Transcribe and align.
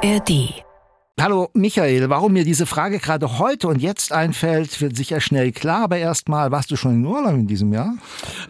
ARD 0.00 0.62
Hallo 1.20 1.48
Michael, 1.54 2.08
warum 2.08 2.34
mir 2.34 2.44
diese 2.44 2.66
Frage 2.66 3.00
gerade 3.00 3.40
heute 3.40 3.66
und 3.66 3.82
jetzt 3.82 4.12
einfällt, 4.12 4.80
wird 4.80 4.94
sicher 4.94 5.20
schnell 5.20 5.50
klar, 5.50 5.82
aber 5.82 5.96
erstmal, 5.98 6.52
warst 6.52 6.70
du 6.70 6.76
schon 6.76 6.94
in 6.94 7.04
Urlaub 7.04 7.34
in 7.34 7.48
diesem 7.48 7.72
Jahr? 7.72 7.94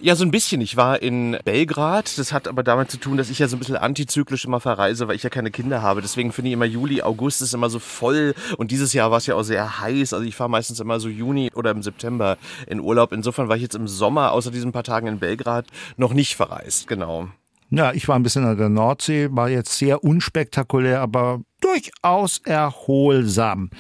Ja, 0.03 0.15
so 0.15 0.25
ein 0.25 0.31
bisschen. 0.31 0.61
Ich 0.61 0.77
war 0.77 1.01
in 1.01 1.39
Belgrad. 1.47 2.19
Das 2.19 2.35
hat 2.35 2.47
aber 2.47 2.63
damit 2.63 2.91
zu 2.91 2.99
tun, 2.99 3.17
dass 3.17 3.31
ich 3.31 3.39
ja 3.39 3.49
so 3.49 3.57
ein 3.57 3.61
bisschen 3.61 3.77
antizyklisch 3.77 4.45
immer 4.45 4.61
verreise, 4.61 5.09
weil 5.09 5.17
ich 5.17 5.23
ja 5.23 5.31
keine 5.31 5.51
Kinder 5.51 5.81
habe. 5.81 6.03
Deswegen 6.03 6.33
finde 6.33 6.51
ich 6.51 6.53
immer 6.53 6.67
Juli, 6.67 7.01
August 7.01 7.41
ist 7.41 7.55
immer 7.55 7.71
so 7.71 7.79
voll 7.79 8.35
und 8.59 8.71
dieses 8.71 8.93
Jahr 8.93 9.11
war 9.11 9.17
es 9.17 9.27
ja 9.27 9.35
auch 9.35 9.43
sehr 9.43 9.81
heiß. 9.81 10.13
Also 10.13 10.27
ich 10.27 10.37
fahre 10.37 10.51
meistens 10.51 10.81
immer 10.81 11.01
so 11.01 11.09
Juni 11.09 11.51
oder 11.55 11.71
im 11.71 11.83
September 11.83 12.37
in 12.67 12.81
Urlaub. 12.81 13.13
Insofern 13.13 13.49
war 13.49 13.57
ich 13.57 13.63
jetzt 13.63 13.75
im 13.75 13.89
Sommer, 13.89 14.33
außer 14.33 14.51
diesen 14.51 14.73
paar 14.73 14.85
Tagen 14.85 15.07
in 15.07 15.19
Belgrad, 15.19 15.65
noch 15.97 16.13
nicht 16.13 16.37
verreist. 16.37 16.87
Genau. 16.89 17.29
Ja, 17.71 17.93
ich 17.93 18.09
war 18.09 18.17
ein 18.17 18.23
bisschen 18.23 18.45
an 18.45 18.57
der 18.57 18.71
Nordsee, 18.71 19.29
war 19.31 19.51
jetzt 19.51 19.77
sehr 19.77 20.03
unspektakulär, 20.03 21.01
aber 21.01 21.43
durchaus 21.61 22.39
erholsam. 22.45 23.71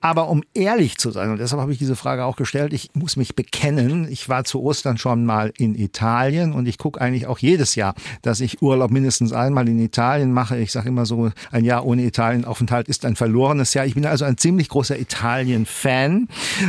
Aber 0.00 0.28
um 0.28 0.42
ehrlich 0.54 0.98
zu 0.98 1.10
sein, 1.10 1.30
und 1.30 1.38
deshalb 1.38 1.60
habe 1.60 1.72
ich 1.72 1.78
diese 1.78 1.96
Frage 1.96 2.24
auch 2.24 2.36
gestellt, 2.36 2.72
ich 2.72 2.90
muss 2.94 3.16
mich 3.16 3.34
bekennen, 3.34 4.06
ich 4.10 4.28
war 4.28 4.44
zu 4.44 4.62
Ostern 4.62 4.98
schon 4.98 5.24
mal 5.24 5.52
in 5.56 5.74
Italien 5.74 6.52
und 6.52 6.66
ich 6.66 6.78
gucke 6.78 7.00
eigentlich 7.00 7.26
auch 7.26 7.38
jedes 7.38 7.74
Jahr, 7.74 7.94
dass 8.22 8.40
ich 8.40 8.62
Urlaub 8.62 8.90
mindestens 8.90 9.32
einmal 9.32 9.68
in 9.68 9.78
Italien 9.78 10.32
mache. 10.32 10.58
Ich 10.58 10.72
sage 10.72 10.88
immer 10.88 11.06
so, 11.06 11.30
ein 11.50 11.64
Jahr 11.64 11.84
ohne 11.84 12.02
Italienaufenthalt 12.04 12.88
ist 12.88 13.04
ein 13.04 13.16
verlorenes 13.16 13.74
Jahr. 13.74 13.86
Ich 13.86 13.94
bin 13.94 14.06
also 14.06 14.24
ein 14.24 14.38
ziemlich 14.38 14.68
großer 14.68 14.98
Italien-Fan 14.98 16.28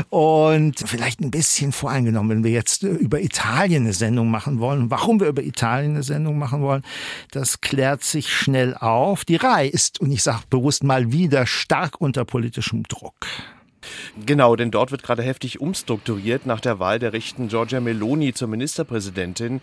und 0.10 0.80
vielleicht 0.80 1.20
ein 1.22 1.32
bisschen 1.32 1.72
voreingenommen, 1.72 2.30
wenn 2.30 2.44
wir 2.44 2.52
jetzt 2.52 2.84
über 2.84 3.22
Italien 3.22 3.84
eine 3.84 3.94
Sendung 3.94 4.30
machen 4.30 4.60
wollen. 4.60 4.90
Warum 4.90 5.20
wir 5.20 5.28
über 5.28 5.44
Italien 5.44 5.92
eine 5.92 6.04
Sendung 6.04 6.38
machen 6.38 6.62
wollen, 6.62 6.84
das 7.32 7.62
klärt 7.62 8.04
sich 8.04 8.30
schnell 8.30 8.76
auf. 8.76 9.26
Die 9.26 9.36
Rai 9.36 9.68
ist, 9.68 10.00
und 10.00 10.12
ich 10.12 10.24
sage 10.24 10.44
bewusst 10.56 10.84
mal 10.86 11.12
wieder 11.12 11.46
stark 11.46 12.00
unter 12.00 12.24
politischem 12.24 12.84
Druck. 12.84 13.28
Genau, 14.24 14.56
denn 14.56 14.72
dort 14.72 14.92
wird 14.92 15.04
gerade 15.04 15.24
heftig 15.24 15.60
umstrukturiert 15.60 16.46
nach 16.46 16.62
der 16.62 16.80
Wahl 16.80 17.00
der 17.00 17.12
rechten 17.12 17.50
Giorgia 17.50 17.82
Meloni 17.82 18.34
zur 18.34 18.48
Ministerpräsidentin. 18.48 19.60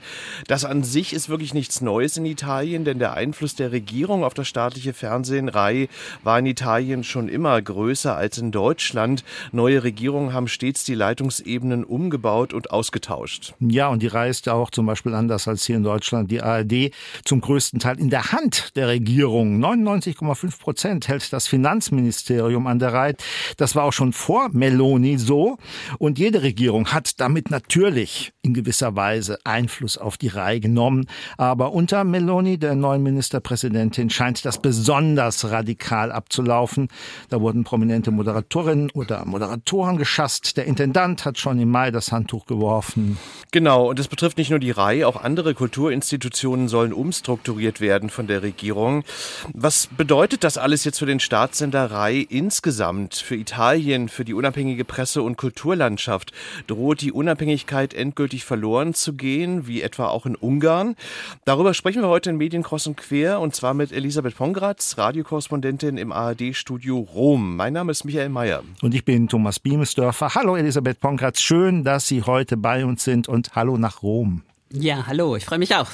Das 0.47 0.67
an 0.67 0.85
sich 0.85 1.15
ist 1.15 1.31
wirklich 1.31 1.55
nichts 1.55 1.81
Neues 1.81 2.19
in 2.19 2.27
Italien, 2.27 2.85
denn 2.85 2.99
der 2.99 3.15
Einfluss 3.15 3.55
der 3.55 3.73
Regierung 3.73 4.25
auf 4.25 4.35
das 4.35 4.49
staatliche 4.49 4.93
Fernsehen 4.93 5.49
Rai 5.49 5.89
war 6.23 6.39
in 6.39 6.45
Italien 6.45 7.03
schon 7.03 7.31
immer 7.31 7.63
größer 7.63 8.15
als 8.15 8.37
in 8.37 8.53
Deutschland. 8.53 9.25
Neue 9.53 9.85
Regierungen 9.85 10.35
haben 10.35 10.49
stets 10.49 10.85
die 10.85 10.95
Leitungsebenen 10.95 11.83
umgebaut 11.83 12.53
und 12.53 12.73
ausgetauscht. 12.73 13.55
Ja, 13.59 13.89
und 13.89 14.03
die 14.03 14.09
Rai 14.09 14.29
ist 14.29 14.45
ja 14.45 14.53
auch 14.53 14.71
zum 14.71 14.85
Beispiel 14.85 15.15
anders 15.15 15.49
als 15.49 15.65
hier 15.65 15.77
in 15.77 15.83
Deutschland 15.83 16.31
die 16.31 16.43
ARD 16.43 16.91
zum 17.25 17.41
größten 17.41 17.81
Teil 17.81 17.99
in 17.99 18.11
der 18.11 18.33
Hand 18.33 18.77
der 18.77 18.89
Regierung. 18.89 19.65
99,5 19.65 20.61
Prozent 20.61 21.09
hält 21.09 21.33
das 21.33 21.49
Finanzministerium 21.49 22.67
an 22.67 22.79
der 22.79 22.93
Rai. 22.93 23.15
Das 23.57 23.75
war 23.75 23.85
auch 23.85 23.95
schon 23.95 24.13
vor 24.13 24.42
Meloni 24.53 25.19
so. 25.19 25.59
Und 25.99 26.19
jede 26.19 26.43
Regierung 26.43 26.89
hat 26.89 27.21
damit 27.21 27.51
natürlich 27.51 28.33
in 28.43 28.55
gewisser 28.55 28.97
Weise 28.97 29.39
Einfluss 29.45 29.99
auf 29.99 30.17
die 30.17 30.29
Reihe 30.29 30.61
genommen. 30.61 31.07
Aber 31.39 31.73
unter 31.73 32.05
Meloni, 32.05 32.59
der 32.59 32.75
neuen 32.75 33.03
Ministerpräsidentin, 33.03 34.11
scheint 34.11 34.45
das 34.45 34.61
besonders 34.61 35.51
radikal 35.51 36.13
abzulaufen. 36.13 36.89
Da 37.29 37.41
wurden 37.41 37.65
prominente 37.65 38.11
Moderatorinnen 38.11 38.91
oder 38.91 39.25
Moderatoren 39.25 39.97
geschasst. 39.97 40.57
Der 40.57 40.65
Intendant 40.65 41.25
hat 41.25 41.39
schon 41.39 41.61
im 41.61 41.71
Mai 41.71 41.91
das 41.91 42.13
Handtuch 42.13 42.47
geworfen. 42.47 43.19
Genau, 43.51 43.91
und 43.91 43.99
es 43.99 44.09
betrifft 44.09 44.39
nicht 44.39 44.51
nur 44.51 44.59
die 44.59 44.71
Reihe, 44.71 45.07
auch 45.07 45.23
andere 45.23 45.55
Kulturinstitutionen 45.55 46.69
sollen 46.69 46.93
umstrukturiert 46.93 47.81
werden 47.81 48.11
von 48.11 48.27
der 48.27 48.43
Regierung. 48.43 49.05
Was 49.53 49.87
bedeutet 49.87 50.45
das 50.45 50.59
alles 50.59 50.85
jetzt 50.85 50.99
für 50.99 51.07
den 51.07 51.21
Staatssender 51.21 51.91
Rai 51.91 52.27
insgesamt, 52.29 53.15
für 53.15 53.37
Italien? 53.37 54.09
Für 54.09 54.25
die 54.25 54.32
unabhängige 54.35 54.85
Presse- 54.85 55.23
und 55.23 55.37
Kulturlandschaft 55.37 56.33
droht 56.67 57.01
die 57.01 57.13
Unabhängigkeit 57.13 57.95
endgültig 57.95 58.45
verloren 58.45 58.95
zu 58.95 59.15
gehen, 59.15 59.67
wie 59.67 59.83
etwa 59.83 60.09
auch 60.09 60.27
in 60.27 60.37
Ungarn. 60.37 60.97
Darüber 61.45 61.75
sprechen 61.75 62.03
wir 62.03 62.09
heute 62.09 62.31
in 62.31 62.37
Medien 62.37 62.63
kreuz 62.63 62.87
und 62.87 62.97
quer 62.97 63.41
und 63.41 63.55
zwar 63.55 63.75
mit 63.75 63.93
Elisabeth 63.93 64.37
Pongratz, 64.37 64.99
Radiokorrespondentin 64.99 65.97
im 65.97 66.13
ARD-Studio 66.13 66.99
Rom. 66.99 67.57
Mein 67.57 67.73
Name 67.73 67.93
ist 67.93 68.05
Michael 68.05 68.29
Mayer. 68.29 68.63
Und 68.83 68.95
ich 68.95 69.05
bin 69.05 69.29
Thomas 69.29 69.59
Biemesdörfer. 69.59 70.35
Hallo 70.35 70.57
Elisabeth 70.57 71.01
Pongratz, 71.01 71.41
schön, 71.41 71.85
dass 71.85 72.07
Sie 72.07 72.23
heute 72.23 72.57
bei 72.57 72.85
uns 72.85 73.05
sind 73.05 73.29
und 73.29 73.55
hallo 73.55 73.77
nach 73.79 74.03
Rom. 74.03 74.43
Ja, 74.71 75.07
hallo, 75.07 75.37
ich 75.37 75.45
freue 75.45 75.59
mich 75.59 75.75
auch. 75.75 75.91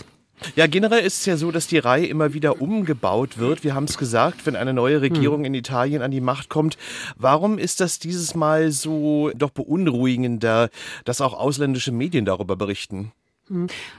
Ja, 0.57 0.67
generell 0.67 1.05
ist 1.05 1.21
es 1.21 1.27
ja 1.27 1.37
so, 1.37 1.51
dass 1.51 1.67
die 1.67 1.79
Reihe 1.79 2.07
immer 2.07 2.35
wieder 2.35 2.61
umgebaut 2.61 3.39
wird. 3.39 3.65
Wir 3.65 3.75
haben 3.75 3.85
es 3.85 3.99
gesagt, 3.99 4.47
wenn 4.47 4.57
eine 4.57 4.73
neue 4.73 5.01
Regierung 5.01 5.41
hm. 5.41 5.47
in 5.47 5.55
Italien 5.55 6.03
an 6.03 6.11
die 6.11 6.21
Macht 6.21 6.49
kommt. 6.49 6.77
Warum 7.17 7.59
ist 7.59 7.81
das 7.81 7.99
dieses 7.99 8.35
Mal 8.35 8.71
so 8.71 9.31
doch 9.35 9.51
beunruhigender, 9.51 10.71
dass 11.05 11.21
auch 11.21 11.35
ausländische 11.35 11.93
Medien 11.93 12.25
darüber 12.25 12.57
berichten? 12.57 13.13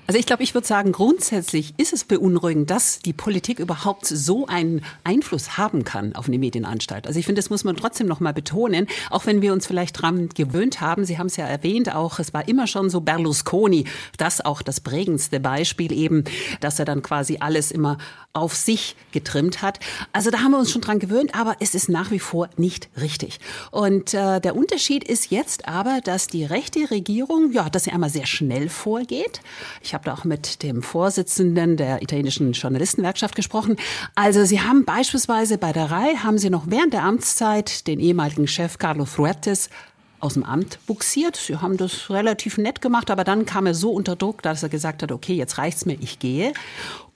Also 0.08 0.20
ich 0.20 0.26
glaube, 0.26 0.44
ich 0.44 0.54
würde 0.54 0.68
sagen, 0.68 0.92
grundsätzlich 0.92 1.74
ist 1.78 1.94
es 1.94 2.04
beunruhigend, 2.04 2.70
dass 2.70 3.00
die 3.00 3.14
Politik 3.14 3.60
überhaupt 3.60 4.06
so 4.06 4.46
einen 4.46 4.84
Einfluss 5.04 5.58
haben 5.58 5.84
kann 5.84 6.16
auf 6.16 6.28
eine 6.28 6.38
Medienanstalt. 6.38 7.08
Also 7.08 7.20
ich 7.20 7.26
finde, 7.26 7.40
das 7.40 7.50
muss 7.50 7.64
man 7.64 7.76
trotzdem 7.76 8.08
noch 8.08 8.20
mal 8.20 8.34
betonen, 8.34 8.88
auch 9.10 9.26
wenn 9.26 9.42
wir 9.42 9.54
uns 9.54 9.66
vielleicht 9.66 10.02
dran 10.02 10.30
gewöhnt 10.30 10.82
haben. 10.82 11.04
Sie 11.06 11.18
haben 11.18 11.28
es 11.28 11.38
ja 11.38 11.46
erwähnt, 11.46 11.94
auch 11.94 12.20
es 12.20 12.34
war 12.34 12.48
immer 12.48 12.68
schon 12.68 12.90
so 12.90 13.02
Berlusconi, 13.02 13.86
das 14.18 14.42
auch 14.42 14.62
das 14.62 14.82
prägendste 14.82 15.40
Beispiel 15.40 15.92
eben, 15.92 16.24
dass 16.60 16.80
er 16.80 16.86
dann 16.86 17.02
quasi 17.02 17.38
alles 17.40 17.72
immer 17.72 17.98
auf 18.34 18.56
sich 18.56 18.96
getrimmt 19.12 19.64
hat. 19.64 19.80
Also 20.14 20.30
da 20.30 20.40
haben 20.40 20.52
wir 20.52 20.60
uns 20.60 20.72
schon 20.72 20.82
dran 20.82 21.00
gewöhnt, 21.00 21.34
aber 21.34 21.56
es 21.60 21.74
ist 21.74 21.90
nach 21.90 22.12
wie 22.12 22.20
vor 22.20 22.50
nicht 22.58 22.90
richtig. 23.00 23.40
Und 23.72 24.14
äh, 24.14 24.40
der 24.40 24.56
Unterschied 24.56 25.04
ist 25.04 25.32
jetzt 25.32 25.68
aber, 25.68 26.02
dass 26.04 26.28
die 26.28 26.46
rechte 26.46 26.92
Regierung, 26.92 27.52
ja, 27.52 27.70
dass 27.70 27.86
sie 27.86 27.92
einmal 27.92 28.12
sehr 28.12 28.28
schnell 28.28 28.70
vorgeht 28.70 29.39
ich 29.82 29.94
habe 29.94 30.06
da 30.06 30.14
auch 30.14 30.24
mit 30.24 30.64
dem 30.64 30.82
Vorsitzenden 30.84 31.78
der 31.78 32.02
italienischen 32.02 32.54
Journalistenwerkschaft 32.54 33.36
gesprochen. 33.36 33.78
Also 34.16 34.46
Sie 34.46 34.62
haben 34.62 34.86
beispielsweise 34.86 35.58
bei 35.58 35.72
der 35.72 35.92
RAI, 35.92 36.16
haben 36.24 36.38
Sie 36.38 36.50
noch 36.50 36.66
während 36.68 36.94
der 36.94 37.04
Amtszeit 37.04 37.88
den 37.88 38.00
ehemaligen 38.00 38.48
Chef 38.48 38.78
Carlo 38.78 39.06
Fruettes 39.06 39.70
aus 40.20 40.34
dem 40.34 40.44
Amt 40.44 40.80
buxiert. 40.88 41.36
Sie 41.36 41.58
haben 41.58 41.78
das 41.78 42.10
relativ 42.10 42.58
nett 42.58 42.82
gemacht, 42.82 43.12
aber 43.12 43.24
dann 43.24 43.46
kam 43.46 43.66
er 43.66 43.74
so 43.74 43.92
unter 43.92 44.16
Druck, 44.16 44.42
dass 44.42 44.64
er 44.64 44.70
gesagt 44.70 45.04
hat, 45.04 45.12
okay, 45.12 45.34
jetzt 45.34 45.58
reicht's 45.58 45.86
mir, 45.86 45.98
ich 46.00 46.20
gehe. 46.20 46.54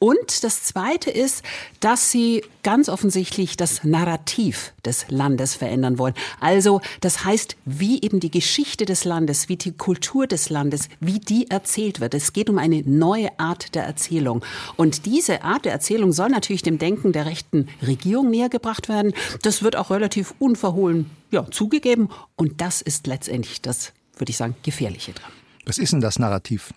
Und 0.04 0.44
das 0.44 0.64
Zweite 0.64 1.10
ist, 1.12 1.44
dass 1.80 2.12
sie 2.12 2.44
ganz 2.62 2.90
offensichtlich 2.90 3.56
das 3.56 3.86
Narrativ 3.86 4.74
des 4.84 5.06
Landes 5.08 5.56
verändern 5.56 5.98
wollen. 5.98 6.14
Also 6.42 6.82
das 7.00 7.24
heißt, 7.24 7.56
wie 7.64 8.02
eben 8.02 8.20
die 8.20 8.30
Geschichte 8.30 8.84
des 8.84 9.06
Landes, 9.06 9.48
wie 9.48 9.56
die 9.56 9.72
Kultur 9.72 10.28
des 10.28 10.50
Landes, 10.50 10.90
wie 11.00 11.20
die 11.20 11.50
erzählt 11.50 12.02
wird. 12.02 12.16
Es 12.16 12.34
geht 12.34 12.50
um 12.50 12.58
eine 12.58 12.82
neue 12.82 13.30
Art 13.40 13.76
der 13.76 13.86
Erzählung. 13.86 14.44
Und 14.76 15.06
diese 15.06 15.44
Art 15.44 15.64
der 15.64 15.72
Erzählung 15.72 16.12
soll 16.12 16.28
natürlich 16.28 16.64
dem 16.64 16.80
Denken 16.80 17.14
der 17.14 17.26
rechten 17.26 17.70
Regierung 17.82 18.30
näher 18.30 18.50
gebracht 18.50 18.90
werden. 18.90 19.14
Das 19.42 19.64
wird 19.64 19.78
auch 19.78 19.90
relativ 19.90 20.34
unverhohlen 20.38 21.10
ja, 21.34 21.50
zugegeben. 21.52 22.10
Und 22.36 22.62
das 22.62 22.82
ist 22.82 23.08
letztendlich 23.08 23.62
das, 23.62 23.92
würde 24.18 24.30
ich 24.30 24.38
sagen, 24.38 24.56
Gefährliche 24.64 25.12
dran. 25.12 25.32
Was 25.66 25.78
ist 25.78 25.92
denn 25.92 26.02
das 26.02 26.20
Narrativ? 26.20 26.74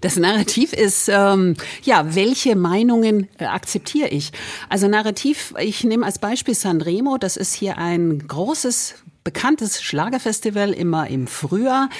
Das 0.00 0.16
Narrativ 0.16 0.72
ist, 0.72 1.10
ähm, 1.12 1.54
ja, 1.82 2.14
welche 2.14 2.56
Meinungen 2.56 3.28
äh, 3.38 3.44
akzeptiere 3.44 4.08
ich? 4.08 4.32
Also 4.70 4.88
Narrativ, 4.88 5.52
ich 5.60 5.84
nehme 5.84 6.06
als 6.06 6.18
Beispiel 6.18 6.54
Sanremo, 6.54 7.18
das 7.18 7.36
ist 7.36 7.52
hier 7.52 7.76
ein 7.76 8.26
großes 8.26 8.94
bekanntes 9.28 9.82
Schlagerfestival 9.82 10.72
immer 10.72 11.06
im 11.08 11.26
Frühjahr. 11.26 11.90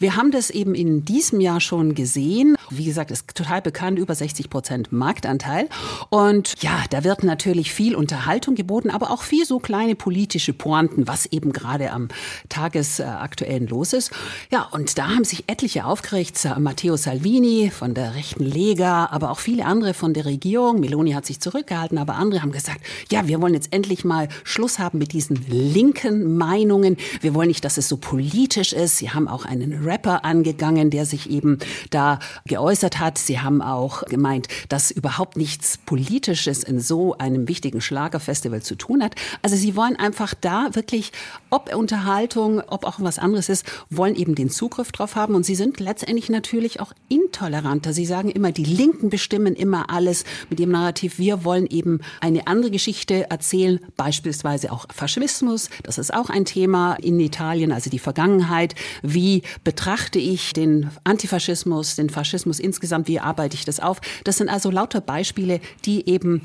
Wir 0.00 0.16
haben 0.16 0.32
das 0.32 0.50
eben 0.50 0.74
in 0.74 1.04
diesem 1.04 1.40
Jahr 1.40 1.60
schon 1.60 1.94
gesehen. 1.94 2.56
Wie 2.70 2.84
gesagt, 2.84 3.12
ist 3.12 3.32
total 3.36 3.62
bekannt, 3.62 4.00
über 4.00 4.16
60 4.16 4.50
Prozent 4.50 4.90
Marktanteil. 4.90 5.68
Und 6.10 6.60
ja, 6.60 6.82
da 6.90 7.04
wird 7.04 7.22
natürlich 7.22 7.72
viel 7.72 7.94
Unterhaltung 7.94 8.56
geboten, 8.56 8.90
aber 8.90 9.12
auch 9.12 9.22
viel 9.22 9.46
so 9.46 9.60
kleine 9.60 9.94
politische 9.94 10.52
Pointen, 10.52 11.06
was 11.06 11.26
eben 11.26 11.52
gerade 11.52 11.92
am 11.92 12.08
tagesaktuellen 12.48 13.68
los 13.68 13.92
ist. 13.92 14.10
Ja, 14.50 14.62
und 14.72 14.98
da 14.98 15.10
haben 15.10 15.22
sich 15.22 15.44
etliche 15.46 15.84
aufgeregt. 15.84 16.36
Matteo 16.58 16.96
Salvini 16.96 17.70
von 17.70 17.94
der 17.94 18.16
rechten 18.16 18.44
Lega, 18.44 19.06
aber 19.12 19.30
auch 19.30 19.38
viele 19.38 19.66
andere 19.66 19.94
von 19.94 20.14
der 20.14 20.24
Regierung. 20.24 20.80
Meloni 20.80 21.12
hat 21.12 21.26
sich 21.26 21.38
zurückgehalten, 21.38 21.96
aber 21.96 22.16
andere 22.16 22.42
haben 22.42 22.50
gesagt, 22.50 22.80
ja, 23.08 23.28
wir 23.28 23.40
wollen 23.40 23.54
jetzt 23.54 23.72
endlich 23.72 24.04
mal 24.04 24.28
Schluss 24.42 24.80
haben 24.80 24.98
mit 24.98 25.12
diesen 25.12 25.46
linken 25.48 26.36
Meinungen 26.36 26.71
Sendungen. 26.72 26.96
Wir 27.20 27.34
wollen 27.34 27.48
nicht, 27.48 27.64
dass 27.66 27.76
es 27.76 27.88
so 27.88 27.98
politisch 27.98 28.72
ist. 28.72 28.96
Sie 28.96 29.10
haben 29.10 29.28
auch 29.28 29.44
einen 29.44 29.84
Rapper 29.84 30.24
angegangen, 30.24 30.88
der 30.88 31.04
sich 31.04 31.28
eben 31.28 31.58
da 31.90 32.18
geäußert 32.46 32.98
hat. 32.98 33.18
Sie 33.18 33.40
haben 33.40 33.60
auch 33.60 34.04
gemeint, 34.04 34.48
dass 34.70 34.90
überhaupt 34.90 35.36
nichts 35.36 35.76
Politisches 35.76 36.62
in 36.64 36.80
so 36.80 37.14
einem 37.18 37.46
wichtigen 37.48 37.82
Schlagerfestival 37.82 38.62
zu 38.62 38.74
tun 38.74 39.02
hat. 39.02 39.16
Also 39.42 39.54
sie 39.54 39.76
wollen 39.76 39.96
einfach 39.96 40.32
da 40.40 40.70
wirklich, 40.72 41.12
ob 41.50 41.74
Unterhaltung, 41.74 42.60
ob 42.60 42.84
auch 42.84 43.00
was 43.00 43.18
anderes 43.18 43.50
ist, 43.50 43.66
wollen 43.90 44.16
eben 44.16 44.34
den 44.34 44.48
Zugriff 44.48 44.92
drauf 44.92 45.14
haben. 45.14 45.34
Und 45.34 45.44
sie 45.44 45.54
sind 45.54 45.78
letztendlich 45.78 46.30
natürlich 46.30 46.80
auch 46.80 46.94
intoleranter. 47.10 47.92
Sie 47.92 48.06
sagen 48.06 48.30
immer, 48.30 48.50
die 48.50 48.64
Linken 48.64 49.10
bestimmen 49.10 49.54
immer 49.54 49.90
alles 49.90 50.24
mit 50.48 50.58
ihrem 50.58 50.72
Narrativ. 50.72 51.18
Wir 51.18 51.44
wollen 51.44 51.66
eben 51.66 52.00
eine 52.20 52.46
andere 52.46 52.70
Geschichte 52.70 53.30
erzählen, 53.30 53.78
beispielsweise 53.96 54.72
auch 54.72 54.86
Faschismus. 54.90 55.68
Das 55.82 55.98
ist 55.98 56.14
auch 56.14 56.30
ein 56.30 56.46
Thema 56.46 56.61
in 56.64 57.20
Italien, 57.20 57.72
also 57.72 57.90
die 57.90 57.98
Vergangenheit. 57.98 58.74
Wie 59.02 59.42
betrachte 59.64 60.18
ich 60.18 60.52
den 60.52 60.90
Antifaschismus, 61.04 61.96
den 61.96 62.10
Faschismus 62.10 62.58
insgesamt? 62.60 63.08
Wie 63.08 63.20
arbeite 63.20 63.56
ich 63.56 63.64
das 63.64 63.80
auf? 63.80 64.00
Das 64.24 64.38
sind 64.38 64.48
also 64.48 64.70
lauter 64.70 65.00
Beispiele, 65.00 65.60
die 65.84 66.08
eben 66.08 66.42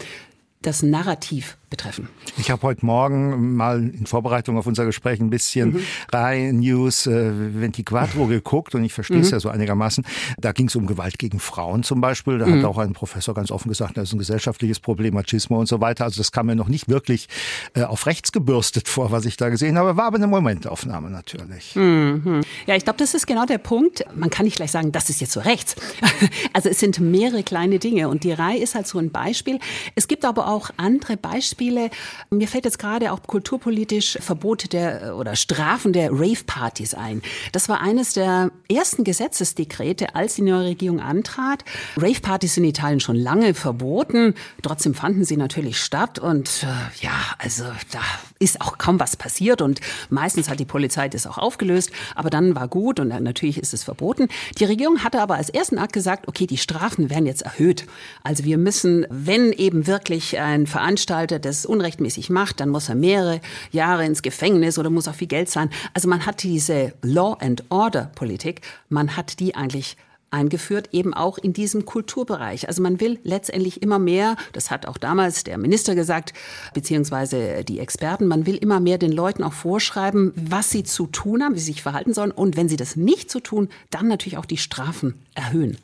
das 0.61 0.83
Narrativ 0.83 1.57
betreffen. 1.69 2.07
Ich 2.37 2.49
habe 2.49 2.61
heute 2.61 2.85
Morgen 2.85 3.55
mal 3.55 3.89
in 3.89 4.05
Vorbereitung 4.05 4.57
auf 4.57 4.67
unser 4.67 4.85
Gespräch 4.85 5.19
ein 5.19 5.29
bisschen 5.29 5.73
mhm. 5.73 5.79
Rai 6.13 6.51
News 6.53 7.07
äh, 7.07 7.61
Ventiquatro 7.61 8.27
geguckt 8.27 8.73
und 8.73 8.85
ich 8.85 8.93
verstehe 8.93 9.19
es 9.19 9.27
mhm. 9.27 9.33
ja 9.33 9.39
so 9.41 9.49
einigermaßen. 9.49 10.05
Da 10.37 10.53
ging 10.53 10.67
es 10.67 10.75
um 10.77 10.87
Gewalt 10.87 11.19
gegen 11.19 11.39
Frauen 11.39 11.83
zum 11.83 11.99
Beispiel. 11.99 12.37
Da 12.37 12.45
mhm. 12.45 12.59
hat 12.59 12.65
auch 12.65 12.77
ein 12.77 12.93
Professor 12.93 13.35
ganz 13.35 13.51
offen 13.51 13.67
gesagt, 13.67 13.97
das 13.97 14.09
ist 14.09 14.13
ein 14.13 14.19
gesellschaftliches 14.19 14.79
Problem, 14.79 15.13
Machismo 15.13 15.59
und 15.59 15.67
so 15.67 15.81
weiter. 15.81 16.05
Also 16.05 16.19
das 16.19 16.31
kam 16.31 16.45
mir 16.45 16.55
noch 16.55 16.69
nicht 16.69 16.87
wirklich 16.87 17.27
äh, 17.73 17.83
auf 17.83 18.05
rechts 18.05 18.31
gebürstet 18.31 18.87
vor, 18.87 19.11
was 19.11 19.25
ich 19.25 19.35
da 19.35 19.49
gesehen 19.49 19.77
habe. 19.77 19.97
War 19.97 20.05
aber 20.05 20.17
eine 20.17 20.27
Momentaufnahme 20.27 21.09
natürlich. 21.09 21.75
Mhm. 21.75 22.41
Ja, 22.65 22.75
ich 22.75 22.85
glaube, 22.85 22.99
das 22.99 23.13
ist 23.13 23.27
genau 23.27 23.45
der 23.45 23.57
Punkt. 23.57 24.05
Man 24.15 24.29
kann 24.29 24.45
nicht 24.45 24.55
gleich 24.55 24.71
sagen, 24.71 24.93
das 24.93 25.09
ist 25.09 25.19
jetzt 25.19 25.33
so 25.33 25.41
rechts. 25.41 25.75
also 26.53 26.69
es 26.69 26.79
sind 26.79 27.01
mehrere 27.01 27.43
kleine 27.43 27.77
Dinge 27.79 28.07
und 28.07 28.23
die 28.23 28.31
Rai 28.31 28.55
ist 28.55 28.73
halt 28.73 28.87
so 28.87 28.99
ein 28.99 29.11
Beispiel. 29.11 29.59
Es 29.95 30.07
gibt 30.07 30.23
aber 30.23 30.47
auch 30.47 30.69
andere 30.77 31.17
Beispiele 31.17 31.56
Beispiele. 31.57 31.89
Mir 32.29 32.47
fällt 32.47 32.65
jetzt 32.65 32.79
gerade 32.79 33.11
auch 33.11 33.23
kulturpolitisch 33.23 34.17
Verbote 34.21 34.67
der 34.67 35.15
oder 35.17 35.35
Strafen 35.35 35.93
der 35.93 36.11
Rave-Partys 36.11 36.93
ein. 36.93 37.21
Das 37.51 37.69
war 37.69 37.81
eines 37.81 38.13
der 38.13 38.51
ersten 38.71 39.03
Gesetzesdekrete, 39.03 40.15
als 40.15 40.35
die 40.35 40.43
neue 40.43 40.67
Regierung 40.67 40.99
antrat. 40.99 41.63
Rave-Partys 41.97 42.55
sind 42.55 42.63
in 42.63 42.69
Italien 42.69 42.99
schon 42.99 43.15
lange 43.15 43.53
verboten. 43.53 44.35
Trotzdem 44.61 44.93
fanden 44.93 45.25
sie 45.25 45.37
natürlich 45.37 45.81
statt 45.81 46.19
und 46.19 46.63
äh, 46.63 47.03
ja, 47.03 47.13
also 47.39 47.63
da 47.91 48.01
ist 48.39 48.61
auch 48.61 48.77
kaum 48.77 48.99
was 48.99 49.15
passiert 49.15 49.61
und 49.61 49.79
meistens 50.09 50.49
hat 50.49 50.59
die 50.59 50.65
Polizei 50.65 51.09
das 51.09 51.25
auch 51.25 51.37
aufgelöst. 51.37 51.91
Aber 52.15 52.29
dann 52.29 52.55
war 52.55 52.67
gut 52.67 52.99
und 52.99 53.07
natürlich 53.07 53.57
ist 53.57 53.73
es 53.73 53.83
verboten. 53.83 54.27
Die 54.59 54.65
Regierung 54.65 55.03
hatte 55.03 55.21
aber 55.21 55.35
als 55.35 55.49
ersten 55.49 55.79
Akt 55.79 55.93
gesagt, 55.93 56.27
okay, 56.27 56.45
die 56.45 56.57
Strafen 56.57 57.09
werden 57.09 57.25
jetzt 57.25 57.41
erhöht. 57.41 57.85
Also 58.23 58.43
wir 58.43 58.57
müssen, 58.57 59.05
wenn 59.09 59.51
eben 59.51 59.87
wirklich 59.87 60.37
ein 60.37 60.67
Veranstalter 60.67 61.39
das 61.47 61.65
unrechtmäßig 61.65 62.29
macht, 62.29 62.59
dann 62.59 62.69
muss 62.69 62.89
er 62.89 62.95
mehrere 62.95 63.41
Jahre 63.71 64.05
ins 64.05 64.21
Gefängnis 64.21 64.77
oder 64.77 64.89
muss 64.89 65.07
auch 65.07 65.15
viel 65.15 65.27
Geld 65.27 65.49
zahlen. 65.49 65.69
Also 65.93 66.07
man 66.07 66.25
hat 66.25 66.43
diese 66.43 66.93
Law 67.01 67.37
and 67.39 67.63
Order 67.69 68.11
Politik, 68.15 68.61
man 68.89 69.17
hat 69.17 69.39
die 69.39 69.55
eigentlich 69.55 69.97
eingeführt, 70.31 70.89
eben 70.91 71.13
auch 71.13 71.37
in 71.37 71.53
diesem 71.53 71.85
Kulturbereich. 71.85 72.67
Also 72.67 72.81
man 72.81 72.99
will 72.99 73.19
letztendlich 73.23 73.81
immer 73.81 73.99
mehr, 73.99 74.35
das 74.53 74.71
hat 74.71 74.85
auch 74.85 74.97
damals 74.97 75.43
der 75.43 75.57
Minister 75.57 75.95
gesagt, 75.95 76.33
beziehungsweise 76.73 77.63
die 77.63 77.79
Experten, 77.79 78.27
man 78.27 78.45
will 78.45 78.55
immer 78.55 78.79
mehr 78.79 78.97
den 78.97 79.11
Leuten 79.11 79.43
auch 79.43 79.53
vorschreiben, 79.53 80.33
was 80.35 80.69
sie 80.69 80.83
zu 80.83 81.07
tun 81.07 81.43
haben, 81.43 81.55
wie 81.55 81.59
sie 81.59 81.73
sich 81.73 81.81
verhalten 81.81 82.13
sollen. 82.13 82.31
Und 82.31 82.57
wenn 82.57 82.69
sie 82.69 82.77
das 82.77 82.95
nicht 82.95 83.31
zu 83.31 83.39
tun, 83.39 83.69
dann 83.89 84.07
natürlich 84.07 84.37
auch 84.37 84.45
die 84.45 84.57
Strafen 84.57 85.15
erhöhen. 85.33 85.77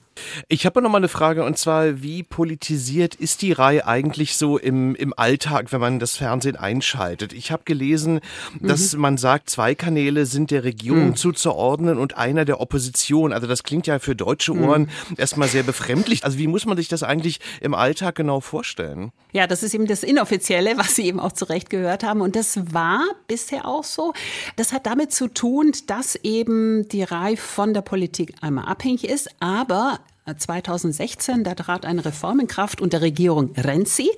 Ich 0.47 0.65
habe 0.65 0.81
noch 0.81 0.89
mal 0.89 0.97
eine 0.97 1.07
Frage 1.07 1.43
und 1.43 1.57
zwar, 1.57 2.01
wie 2.01 2.23
politisiert 2.23 3.15
ist 3.15 3.41
die 3.41 3.51
Reihe 3.51 3.85
eigentlich 3.85 4.37
so 4.37 4.57
im, 4.57 4.95
im 4.95 5.13
Alltag, 5.17 5.71
wenn 5.71 5.81
man 5.81 5.99
das 5.99 6.17
Fernsehen 6.17 6.55
einschaltet? 6.55 7.33
Ich 7.33 7.51
habe 7.51 7.63
gelesen, 7.65 8.21
dass 8.61 8.93
mhm. 8.93 9.01
man 9.01 9.17
sagt, 9.17 9.49
zwei 9.49 9.75
Kanäle 9.75 10.25
sind 10.25 10.51
der 10.51 10.63
Regierung 10.63 11.09
mhm. 11.09 11.15
zuzuordnen 11.15 11.97
und 11.97 12.17
einer 12.17 12.45
der 12.45 12.61
Opposition. 12.61 13.33
Also 13.33 13.47
das 13.47 13.63
klingt 13.63 13.87
ja 13.87 13.99
für 13.99 14.15
deutsche. 14.15 14.53
Ohren 14.53 14.83
mhm. 15.09 15.15
erstmal 15.17 15.47
sehr 15.47 15.63
befremdlich. 15.63 16.23
Also 16.23 16.37
wie 16.37 16.47
muss 16.47 16.65
man 16.65 16.77
sich 16.77 16.87
das 16.87 17.03
eigentlich 17.03 17.39
im 17.61 17.73
Alltag 17.73 18.15
genau 18.15 18.39
vorstellen? 18.39 19.11
Ja, 19.31 19.47
das 19.47 19.63
ist 19.63 19.73
eben 19.73 19.87
das 19.87 20.03
Inoffizielle, 20.03 20.77
was 20.77 20.95
Sie 20.95 21.05
eben 21.05 21.19
auch 21.19 21.31
zu 21.31 21.45
Recht 21.45 21.69
gehört 21.69 22.03
haben. 22.03 22.21
Und 22.21 22.35
das 22.35 22.73
war 22.73 23.03
bisher 23.27 23.67
auch 23.67 23.83
so. 23.83 24.13
Das 24.55 24.73
hat 24.73 24.85
damit 24.85 25.11
zu 25.11 25.27
tun, 25.27 25.71
dass 25.87 26.15
eben 26.15 26.87
die 26.89 27.03
Reihe 27.03 27.37
von 27.37 27.73
der 27.73 27.81
Politik 27.81 28.35
einmal 28.41 28.65
abhängig 28.65 29.05
ist, 29.05 29.29
aber 29.39 29.99
2016, 30.25 31.43
da 31.43 31.53
trat 31.53 31.85
eine 31.85 32.05
Reform 32.05 32.39
in 32.39 32.47
Kraft 32.47 32.79
unter 32.79 33.01
Regierung 33.01 33.51
Renzi. 33.57 34.09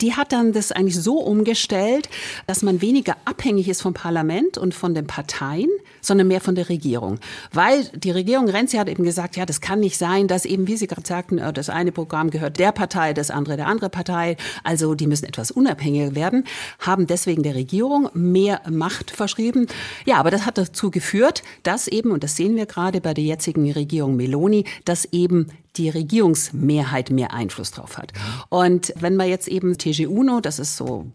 Die 0.00 0.14
hat 0.14 0.32
dann 0.32 0.52
das 0.52 0.72
eigentlich 0.72 1.00
so 1.00 1.18
umgestellt, 1.18 2.08
dass 2.46 2.62
man 2.62 2.80
weniger 2.80 3.16
abhängig 3.24 3.68
ist 3.68 3.82
vom 3.82 3.94
Parlament 3.94 4.58
und 4.58 4.74
von 4.74 4.94
den 4.94 5.06
Parteien, 5.06 5.70
sondern 6.00 6.26
mehr 6.26 6.40
von 6.40 6.56
der 6.56 6.68
Regierung. 6.68 7.20
Weil 7.52 7.84
die 7.94 8.10
Regierung 8.10 8.48
Renzi 8.48 8.78
hat 8.78 8.88
eben 8.88 9.04
gesagt, 9.04 9.36
ja, 9.36 9.46
das 9.46 9.60
kann 9.60 9.78
nicht 9.78 9.96
sein, 9.96 10.26
dass 10.26 10.44
eben, 10.44 10.66
wie 10.66 10.76
Sie 10.76 10.88
gerade 10.88 11.06
sagten, 11.06 11.38
äh, 11.38 11.52
das 11.52 11.70
eine 11.70 11.92
Programm 11.92 12.30
gehört 12.30 12.58
der 12.58 12.72
Partei, 12.72 13.12
das 13.12 13.30
andere 13.30 13.56
der 13.56 13.68
andere 13.68 13.90
Partei. 13.90 14.36
Also 14.64 14.94
die 14.94 15.06
müssen 15.06 15.26
etwas 15.26 15.52
unabhängiger 15.52 16.16
werden, 16.16 16.44
haben 16.80 17.06
deswegen 17.06 17.44
der 17.44 17.54
Regierung 17.54 18.10
mehr 18.12 18.60
Macht 18.68 19.12
verschrieben. 19.12 19.68
Ja, 20.04 20.16
aber 20.16 20.30
das 20.32 20.46
hat 20.46 20.58
dazu 20.58 20.90
geführt, 20.90 21.42
dass 21.62 21.86
eben, 21.86 22.10
und 22.10 22.24
das 22.24 22.36
sehen 22.36 22.56
wir 22.56 22.66
gerade 22.66 23.00
bei 23.00 23.14
der 23.14 23.24
jetzigen 23.24 23.70
Regierung 23.70 24.16
Meloni, 24.16 24.64
dass 24.84 25.06
eben 25.06 25.43
die 25.76 25.88
Regierungsmehrheit 25.88 27.10
mehr 27.10 27.32
Einfluss 27.32 27.72
drauf 27.72 27.98
hat. 27.98 28.12
Und 28.48 28.92
wenn 28.96 29.16
man 29.16 29.28
jetzt 29.28 29.48
eben 29.48 29.76
TG 29.76 30.06
Uno, 30.06 30.40
das 30.40 30.58
ist 30.58 30.76
so, 30.76 31.06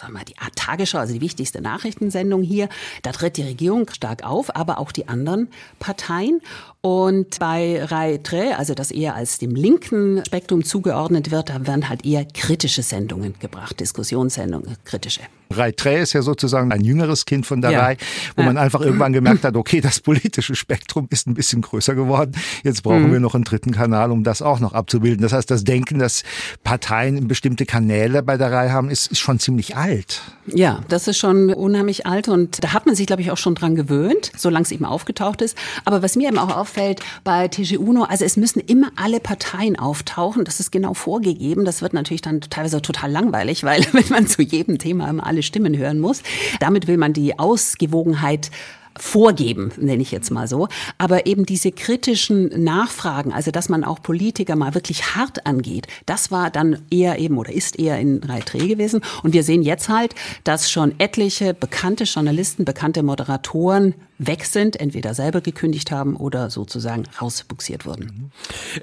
sagen 0.00 0.12
wir, 0.12 0.24
die 0.24 0.38
Art 0.38 0.54
Tagesschau, 0.56 0.98
also 0.98 1.14
die 1.14 1.20
wichtigste 1.20 1.62
Nachrichtensendung 1.62 2.42
hier, 2.42 2.68
da 3.02 3.12
tritt 3.12 3.36
die 3.36 3.42
Regierung 3.42 3.88
stark 3.90 4.24
auf, 4.24 4.54
aber 4.54 4.78
auch 4.78 4.92
die 4.92 5.08
anderen 5.08 5.48
Parteien. 5.78 6.40
Und 6.84 7.38
bei 7.38 7.84
Rai 7.84 8.18
Tre, 8.18 8.58
also 8.58 8.74
das 8.74 8.90
eher 8.90 9.14
als 9.14 9.38
dem 9.38 9.54
linken 9.54 10.20
Spektrum 10.26 10.64
zugeordnet 10.64 11.30
wird, 11.30 11.50
da 11.50 11.64
werden 11.64 11.88
halt 11.88 12.04
eher 12.04 12.24
kritische 12.24 12.82
Sendungen 12.82 13.34
gebracht, 13.38 13.78
Diskussionssendungen, 13.78 14.76
kritische. 14.84 15.20
Rai 15.52 15.70
Tre 15.70 16.00
ist 16.00 16.12
ja 16.12 16.22
sozusagen 16.22 16.72
ein 16.72 16.82
jüngeres 16.82 17.24
Kind 17.24 17.46
von 17.46 17.60
der 17.60 17.70
ja. 17.70 17.80
Rai, 17.82 17.96
wo 18.36 18.42
ja. 18.42 18.46
man 18.46 18.56
einfach 18.56 18.80
irgendwann 18.80 19.12
gemerkt 19.12 19.44
hat, 19.44 19.54
okay, 19.54 19.80
das 19.80 20.00
politische 20.00 20.56
Spektrum 20.56 21.06
ist 21.10 21.28
ein 21.28 21.34
bisschen 21.34 21.62
größer 21.62 21.94
geworden. 21.94 22.32
Jetzt 22.64 22.82
brauchen 22.82 23.08
mhm. 23.08 23.12
wir 23.12 23.20
noch 23.20 23.34
einen 23.34 23.44
dritten 23.44 23.70
Kanal, 23.70 24.10
um 24.10 24.24
das 24.24 24.42
auch 24.42 24.58
noch 24.58 24.72
abzubilden. 24.72 25.22
Das 25.22 25.32
heißt, 25.32 25.50
das 25.50 25.62
Denken, 25.62 25.98
dass 25.98 26.24
Parteien 26.64 27.28
bestimmte 27.28 27.66
Kanäle 27.66 28.22
bei 28.22 28.36
der 28.36 28.50
Rai 28.50 28.70
haben, 28.70 28.90
ist, 28.90 29.12
ist 29.12 29.20
schon 29.20 29.38
ziemlich 29.38 29.76
alt. 29.76 30.22
Ja, 30.46 30.80
das 30.88 31.06
ist 31.06 31.18
schon 31.18 31.52
unheimlich 31.52 32.06
alt 32.06 32.28
und 32.28 32.64
da 32.64 32.72
hat 32.72 32.86
man 32.86 32.94
sich, 32.96 33.06
glaube 33.06 33.22
ich, 33.22 33.30
auch 33.30 33.36
schon 33.36 33.54
dran 33.54 33.76
gewöhnt, 33.76 34.32
solange 34.36 34.64
es 34.64 34.72
eben 34.72 34.84
aufgetaucht 34.84 35.42
ist. 35.42 35.56
Aber 35.84 36.02
was 36.02 36.16
mir 36.16 36.28
eben 36.28 36.38
auch 36.38 36.56
auffällt 36.72 37.00
bei 37.22 37.48
TG 37.48 37.76
Uno, 37.76 38.04
also 38.04 38.24
es 38.24 38.36
müssen 38.36 38.60
immer 38.60 38.90
alle 38.96 39.20
Parteien 39.20 39.78
auftauchen. 39.78 40.44
Das 40.44 40.58
ist 40.58 40.72
genau 40.72 40.94
vorgegeben. 40.94 41.64
Das 41.64 41.82
wird 41.82 41.92
natürlich 41.92 42.22
dann 42.22 42.40
teilweise 42.40 42.80
total 42.80 43.10
langweilig, 43.10 43.62
weil 43.62 43.84
wenn 43.92 44.08
man 44.08 44.26
zu 44.26 44.42
jedem 44.42 44.78
Thema 44.78 45.08
immer 45.08 45.26
alle 45.26 45.42
Stimmen 45.42 45.76
hören 45.76 46.00
muss, 46.00 46.22
damit 46.60 46.86
will 46.86 46.96
man 46.96 47.12
die 47.12 47.38
Ausgewogenheit 47.38 48.50
vorgeben, 48.98 49.72
nenne 49.78 50.02
ich 50.02 50.12
jetzt 50.12 50.30
mal 50.30 50.48
so. 50.48 50.68
Aber 50.98 51.26
eben 51.26 51.46
diese 51.46 51.72
kritischen 51.72 52.64
Nachfragen, 52.64 53.32
also 53.32 53.50
dass 53.50 53.68
man 53.68 53.84
auch 53.84 54.02
Politiker 54.02 54.56
mal 54.56 54.74
wirklich 54.74 55.16
hart 55.16 55.46
angeht, 55.46 55.86
das 56.06 56.30
war 56.30 56.50
dann 56.50 56.82
eher 56.90 57.18
eben 57.18 57.38
oder 57.38 57.52
ist 57.52 57.78
eher 57.78 57.98
in 57.98 58.22
Reihe 58.22 58.42
gewesen. 58.42 59.00
Und 59.22 59.32
wir 59.32 59.42
sehen 59.42 59.62
jetzt 59.62 59.88
halt, 59.88 60.14
dass 60.44 60.70
schon 60.70 60.94
etliche 60.98 61.54
bekannte 61.54 62.04
Journalisten, 62.04 62.64
bekannte 62.64 63.02
Moderatoren 63.02 63.94
weg 64.26 64.44
sind, 64.44 64.78
entweder 64.78 65.14
selber 65.14 65.40
gekündigt 65.40 65.90
haben 65.90 66.16
oder 66.16 66.50
sozusagen 66.50 67.04
rausbuxiert 67.20 67.86
wurden. 67.86 68.30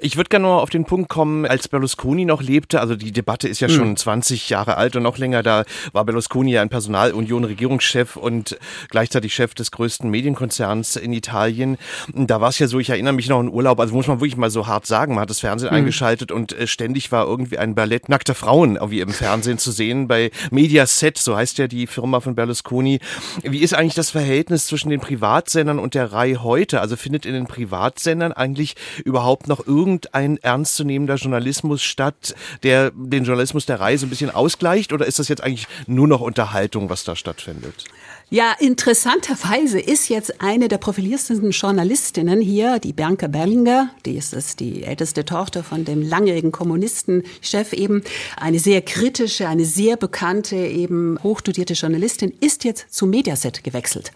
Ich 0.00 0.16
würde 0.16 0.28
gerne 0.28 0.46
noch 0.46 0.62
auf 0.62 0.70
den 0.70 0.84
Punkt 0.84 1.08
kommen, 1.08 1.46
als 1.46 1.68
Berlusconi 1.68 2.24
noch 2.24 2.42
lebte, 2.42 2.80
also 2.80 2.96
die 2.96 3.12
Debatte 3.12 3.48
ist 3.48 3.60
ja 3.60 3.68
mhm. 3.68 3.72
schon 3.72 3.96
20 3.96 4.50
Jahre 4.50 4.76
alt 4.76 4.96
und 4.96 5.02
noch 5.02 5.18
länger, 5.18 5.42
da 5.42 5.64
war 5.92 6.04
Berlusconi 6.04 6.52
ja 6.52 6.62
ein 6.62 6.68
Personalunion-Regierungschef 6.68 8.16
und 8.16 8.58
gleichzeitig 8.90 9.34
Chef 9.34 9.54
des 9.54 9.70
größten 9.70 9.99
Medienkonzerns 10.08 10.96
in 10.96 11.12
Italien. 11.12 11.76
Da 12.14 12.40
war 12.40 12.48
es 12.48 12.58
ja 12.58 12.66
so, 12.66 12.78
ich 12.78 12.88
erinnere 12.88 13.12
mich 13.12 13.28
noch 13.28 13.40
an 13.40 13.48
Urlaub, 13.48 13.78
also 13.80 13.94
muss 13.94 14.06
man 14.06 14.20
wirklich 14.20 14.36
mal 14.38 14.50
so 14.50 14.66
hart 14.66 14.86
sagen, 14.86 15.14
man 15.14 15.22
hat 15.22 15.30
das 15.30 15.40
Fernsehen 15.40 15.70
mhm. 15.70 15.76
eingeschaltet 15.76 16.32
und 16.32 16.52
äh, 16.52 16.66
ständig 16.66 17.12
war 17.12 17.26
irgendwie 17.26 17.58
ein 17.58 17.74
Ballett 17.74 18.08
nackter 18.08 18.34
Frauen 18.34 18.76
irgendwie 18.76 19.00
im 19.00 19.12
Fernsehen 19.12 19.58
zu 19.58 19.72
sehen 19.72 20.08
bei 20.08 20.30
Mediaset, 20.50 21.18
so 21.18 21.36
heißt 21.36 21.58
ja 21.58 21.66
die 21.66 21.86
Firma 21.86 22.20
von 22.20 22.34
Berlusconi. 22.34 23.00
Wie 23.42 23.58
ist 23.58 23.74
eigentlich 23.74 23.94
das 23.94 24.10
Verhältnis 24.10 24.66
zwischen 24.66 24.90
den 24.90 25.00
Privatsendern 25.00 25.78
und 25.78 25.94
der 25.94 26.12
Reihe 26.12 26.42
heute? 26.42 26.80
Also 26.80 26.96
findet 26.96 27.26
in 27.26 27.34
den 27.34 27.46
Privatsendern 27.46 28.32
eigentlich 28.32 28.76
überhaupt 29.04 29.48
noch 29.48 29.66
irgendein 29.66 30.38
ernstzunehmender 30.38 31.16
Journalismus 31.16 31.82
statt, 31.82 32.34
der 32.62 32.90
den 32.92 33.24
Journalismus 33.24 33.66
der 33.66 33.80
Reihe 33.80 33.98
so 33.98 34.06
ein 34.06 34.10
bisschen 34.10 34.30
ausgleicht? 34.30 34.92
Oder 34.92 35.06
ist 35.06 35.18
das 35.18 35.28
jetzt 35.28 35.42
eigentlich 35.42 35.66
nur 35.86 36.08
noch 36.08 36.20
Unterhaltung, 36.20 36.88
was 36.90 37.04
da 37.04 37.16
stattfindet? 37.16 37.84
Ja, 38.32 38.54
interessanterweise 38.60 39.80
ist 39.80 40.08
jetzt 40.08 40.40
eine 40.40 40.68
der 40.68 40.78
profiliertesten 40.78 41.50
Journalistinnen 41.50 42.40
hier, 42.40 42.78
die 42.78 42.92
Bianca 42.92 43.26
Berlinger, 43.26 43.90
die 44.06 44.16
ist 44.16 44.34
das 44.34 44.54
die 44.54 44.84
älteste 44.84 45.24
Tochter 45.24 45.64
von 45.64 45.84
dem 45.84 46.00
langjährigen 46.00 46.52
Kommunistenchef 46.52 47.72
eben, 47.72 48.04
eine 48.36 48.60
sehr 48.60 48.82
kritische, 48.82 49.48
eine 49.48 49.64
sehr 49.64 49.96
bekannte, 49.96 50.54
eben 50.54 51.18
hochstudierte 51.24 51.74
Journalistin, 51.74 52.32
ist 52.38 52.62
jetzt 52.62 52.94
zu 52.94 53.06
Mediaset 53.06 53.64
gewechselt. 53.64 54.12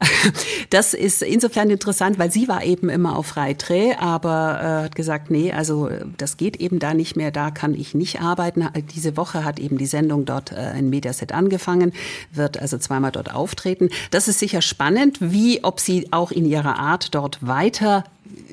Das 0.70 0.92
ist 0.94 1.22
insofern 1.22 1.70
interessant, 1.70 2.18
weil 2.18 2.32
sie 2.32 2.48
war 2.48 2.64
eben 2.64 2.88
immer 2.88 3.16
auf 3.16 3.26
Freiträ, 3.26 3.94
aber 3.98 4.60
äh, 4.60 4.84
hat 4.84 4.94
gesagt, 4.94 5.30
nee, 5.30 5.52
also 5.52 5.88
das 6.16 6.36
geht 6.36 6.56
eben 6.56 6.78
da 6.78 6.94
nicht 6.94 7.16
mehr, 7.16 7.30
da 7.30 7.50
kann 7.50 7.74
ich 7.74 7.94
nicht 7.94 8.20
arbeiten. 8.20 8.66
Diese 8.94 9.16
Woche 9.16 9.44
hat 9.44 9.58
eben 9.60 9.78
die 9.78 9.86
Sendung 9.86 10.24
dort 10.24 10.52
äh, 10.52 10.76
in 10.76 10.90
Mediaset 10.90 11.32
angefangen, 11.32 11.92
wird 12.32 12.58
also 12.58 12.78
zweimal 12.78 13.12
dort 13.12 13.32
auf 13.32 13.53
auftreten. 13.54 13.90
Das 14.10 14.28
ist 14.28 14.38
sicher 14.40 14.62
spannend, 14.62 15.18
wie 15.20 15.62
ob 15.62 15.80
sie 15.80 16.08
auch 16.10 16.30
in 16.30 16.44
ihrer 16.44 16.78
Art 16.78 17.14
dort 17.14 17.46
weiter 17.46 18.04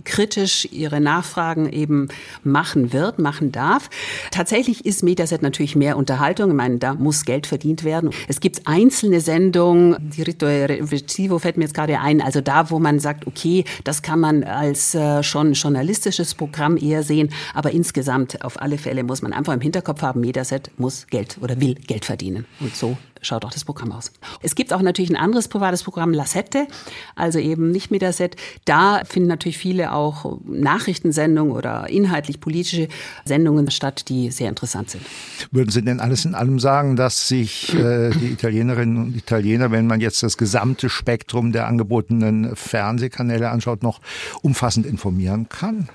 kritisch 0.03 0.67
ihre 0.71 0.99
Nachfragen 1.01 1.71
eben 1.71 2.09
machen 2.43 2.93
wird, 2.93 3.19
machen 3.19 3.51
darf. 3.51 3.89
Tatsächlich 4.31 4.85
ist 4.85 5.03
Mediaset 5.03 5.41
natürlich 5.41 5.75
mehr 5.75 5.97
Unterhaltung. 5.97 6.49
Ich 6.49 6.55
meine, 6.55 6.77
da 6.77 6.93
muss 6.93 7.25
Geld 7.25 7.47
verdient 7.47 7.83
werden. 7.83 8.11
Es 8.27 8.39
gibt 8.39 8.67
einzelne 8.67 9.21
Sendungen, 9.21 9.97
die 9.99 10.23
Rito 10.23 10.45
Revestivo 10.45 11.39
fällt 11.39 11.57
mir 11.57 11.63
jetzt 11.63 11.73
gerade 11.73 11.99
ein, 11.99 12.21
also 12.21 12.41
da, 12.41 12.69
wo 12.69 12.79
man 12.79 12.99
sagt, 12.99 13.27
okay, 13.27 13.63
das 13.83 14.01
kann 14.01 14.19
man 14.19 14.43
als 14.43 14.95
äh, 14.95 15.23
schon 15.23 15.53
journalistisches 15.53 16.35
Programm 16.35 16.77
eher 16.77 17.03
sehen, 17.03 17.29
aber 17.53 17.71
insgesamt 17.71 18.43
auf 18.43 18.61
alle 18.61 18.77
Fälle 18.77 19.03
muss 19.03 19.21
man 19.21 19.33
einfach 19.33 19.53
im 19.53 19.61
Hinterkopf 19.61 20.01
haben, 20.01 20.21
Mediaset 20.21 20.71
muss 20.77 21.07
Geld 21.07 21.37
oder 21.41 21.59
will 21.59 21.75
Geld 21.75 22.05
verdienen. 22.05 22.45
Und 22.59 22.75
so 22.75 22.97
schaut 23.21 23.45
auch 23.45 23.51
das 23.51 23.65
Programm 23.65 23.91
aus. 23.91 24.11
Es 24.41 24.55
gibt 24.55 24.73
auch 24.73 24.81
natürlich 24.81 25.11
ein 25.11 25.15
anderes 25.15 25.47
privates 25.47 25.83
Programm, 25.83 26.13
La 26.13 26.25
Sette, 26.25 26.67
also 27.15 27.39
eben 27.39 27.71
nicht 27.71 27.91
Mediaset. 27.91 28.35
Da 28.65 29.03
finden 29.05 29.29
natürlich 29.29 29.57
viele 29.57 29.93
auch 29.93 30.39
Nachrichtensendungen 30.45 31.53
oder 31.53 31.89
inhaltlich 31.89 32.39
politische 32.39 32.87
Sendungen 33.25 33.69
statt, 33.71 34.09
die 34.09 34.31
sehr 34.31 34.49
interessant 34.49 34.89
sind. 34.89 35.03
Würden 35.51 35.69
Sie 35.69 35.81
denn 35.81 35.99
alles 35.99 36.25
in 36.25 36.35
allem 36.35 36.59
sagen, 36.59 36.95
dass 36.95 37.27
sich 37.27 37.73
äh, 37.73 38.09
die 38.11 38.31
Italienerinnen 38.31 38.97
und 38.97 39.15
Italiener, 39.15 39.71
wenn 39.71 39.87
man 39.87 40.01
jetzt 40.01 40.23
das 40.23 40.37
gesamte 40.37 40.89
Spektrum 40.89 41.51
der 41.51 41.67
angebotenen 41.67 42.55
Fernsehkanäle 42.55 43.49
anschaut, 43.49 43.83
noch 43.83 44.01
umfassend 44.41 44.85
informieren 44.85 45.47
kann? 45.49 45.89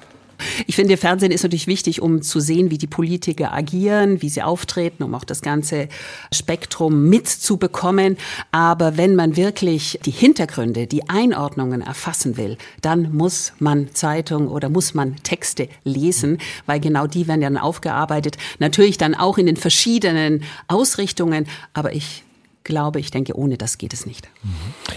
Ich 0.67 0.77
finde, 0.77 0.97
Fernsehen 0.97 1.33
ist 1.33 1.43
natürlich 1.43 1.67
wichtig, 1.67 2.03
um 2.03 2.23
zu 2.23 2.41
sehen, 2.41 2.71
wie 2.71 2.79
die 2.79 2.87
Politiker 2.87 3.53
agieren, 3.53 4.23
wie 4.23 4.29
sie 4.29 4.43
auftreten, 4.43 5.03
um 5.03 5.15
auch 5.15 5.25
das 5.25 5.43
ganze 5.43 5.89
Spektrum 6.33 7.09
mitzubekommen. 7.09 8.17
Aber 8.53 8.97
wenn 8.97 9.17
man 9.17 9.37
wirklich 9.37 9.99
die 10.05 10.11
Hintergründe, 10.11 10.87
die 10.87 11.09
Einordnungen 11.09 11.81
erfassen 11.81 12.37
will, 12.37 12.57
dann 12.83 13.15
muss 13.15 13.53
man 13.59 13.95
Zeitung 13.95 14.49
oder 14.49 14.69
muss 14.69 14.95
man 14.95 15.17
Texte 15.23 15.69
lesen, 15.85 16.39
weil 16.67 16.81
genau 16.81 17.07
die 17.07 17.27
werden 17.29 17.41
dann 17.41 17.59
aufgearbeitet. 17.59 18.37
Natürlich 18.59 18.99
dann 18.99 19.15
auch 19.15 19.39
in 19.39 19.47
den 19.47 19.57
verschiedenen 19.57 20.45
Ausrichtungen. 20.69 21.47
Aber 21.73 21.95
ich 21.95 22.26
glaube, 22.67 23.01
ich 23.01 23.11
denke, 23.11 23.37
ohne 23.39 23.57
das 23.57 23.79
geht 23.79 23.95
es 23.95 24.05
nicht. 24.05 24.29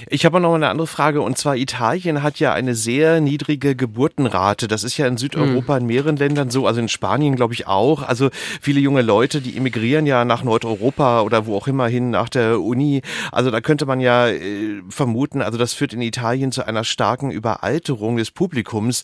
Ich 0.10 0.26
habe 0.26 0.42
noch 0.42 0.54
eine 0.54 0.68
andere 0.68 0.88
Frage 0.88 1.22
und 1.22 1.38
zwar 1.38 1.56
Italien 1.56 2.22
hat 2.22 2.40
ja 2.40 2.52
eine 2.52 2.76
sehr 2.76 3.22
niedrige 3.22 3.76
Geburtenrate. 3.76 4.68
Das 4.68 4.84
ist 4.84 4.98
ja 4.98 5.08
in 5.08 5.18
Südeuropa 5.18 5.78
in 5.78 5.86
mehreren 5.86 6.18
Ländern 6.18 6.50
so, 6.50 6.68
also 6.68 6.82
in 6.82 6.90
Spanien 6.90 7.36
glaube 7.36 7.54
ich 7.54 7.68
auch. 7.68 8.04
Also 8.04 8.30
viele 8.60 8.80
junge 8.80 9.04
Leute, 9.04 9.40
die 9.40 9.56
emigrieren 9.56 10.06
ja 10.06 10.26
nach 10.26 10.44
Nordeuropa 10.44 11.22
oder 11.22 11.46
wo 11.46 11.56
auch 11.56 11.68
immer 11.68 11.88
hin 11.88 12.10
nach 12.10 12.28
der 12.28 12.60
Uni. 12.60 13.02
Also 13.32 13.52
da 13.52 13.62
könnte 13.62 13.86
man 13.86 14.00
ja 14.00 14.28
äh, 14.28 14.82
vermuten, 14.90 15.42
also 15.42 15.58
das 15.58 15.74
führt 15.74 15.94
in 15.94 16.02
Italien 16.02 16.52
zu 16.52 16.66
einer 16.66 16.84
starken 16.84 17.32
Überalterung 17.32 18.18
des 18.18 18.32
Publikums. 18.32 19.04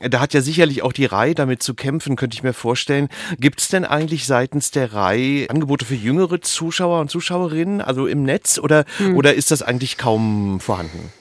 Da 0.00 0.20
hat 0.20 0.34
ja 0.34 0.42
sicherlich 0.42 0.82
auch 0.82 0.92
die 0.92 1.06
RAI 1.06 1.34
damit 1.34 1.62
zu 1.62 1.74
kämpfen, 1.74 2.16
könnte 2.16 2.34
ich 2.34 2.42
mir 2.42 2.52
vorstellen. 2.52 3.08
Gibt 3.38 3.60
es 3.60 3.68
denn 3.68 3.84
eigentlich 3.84 4.26
seitens 4.26 4.70
der 4.70 4.92
RAI 4.92 5.46
Angebote 5.48 5.86
für 5.86 5.94
jüngere 5.94 6.40
Zuschauer 6.42 7.00
und 7.00 7.10
Zuschauerinnen? 7.10 7.80
Also 7.80 8.01
so 8.02 8.08
im 8.08 8.24
Netz 8.24 8.58
oder, 8.58 8.84
hm. 8.98 9.16
oder 9.16 9.34
ist 9.34 9.50
das 9.50 9.62
eigentlich 9.62 9.96
kaum 9.96 10.58
vorhanden? 10.60 11.12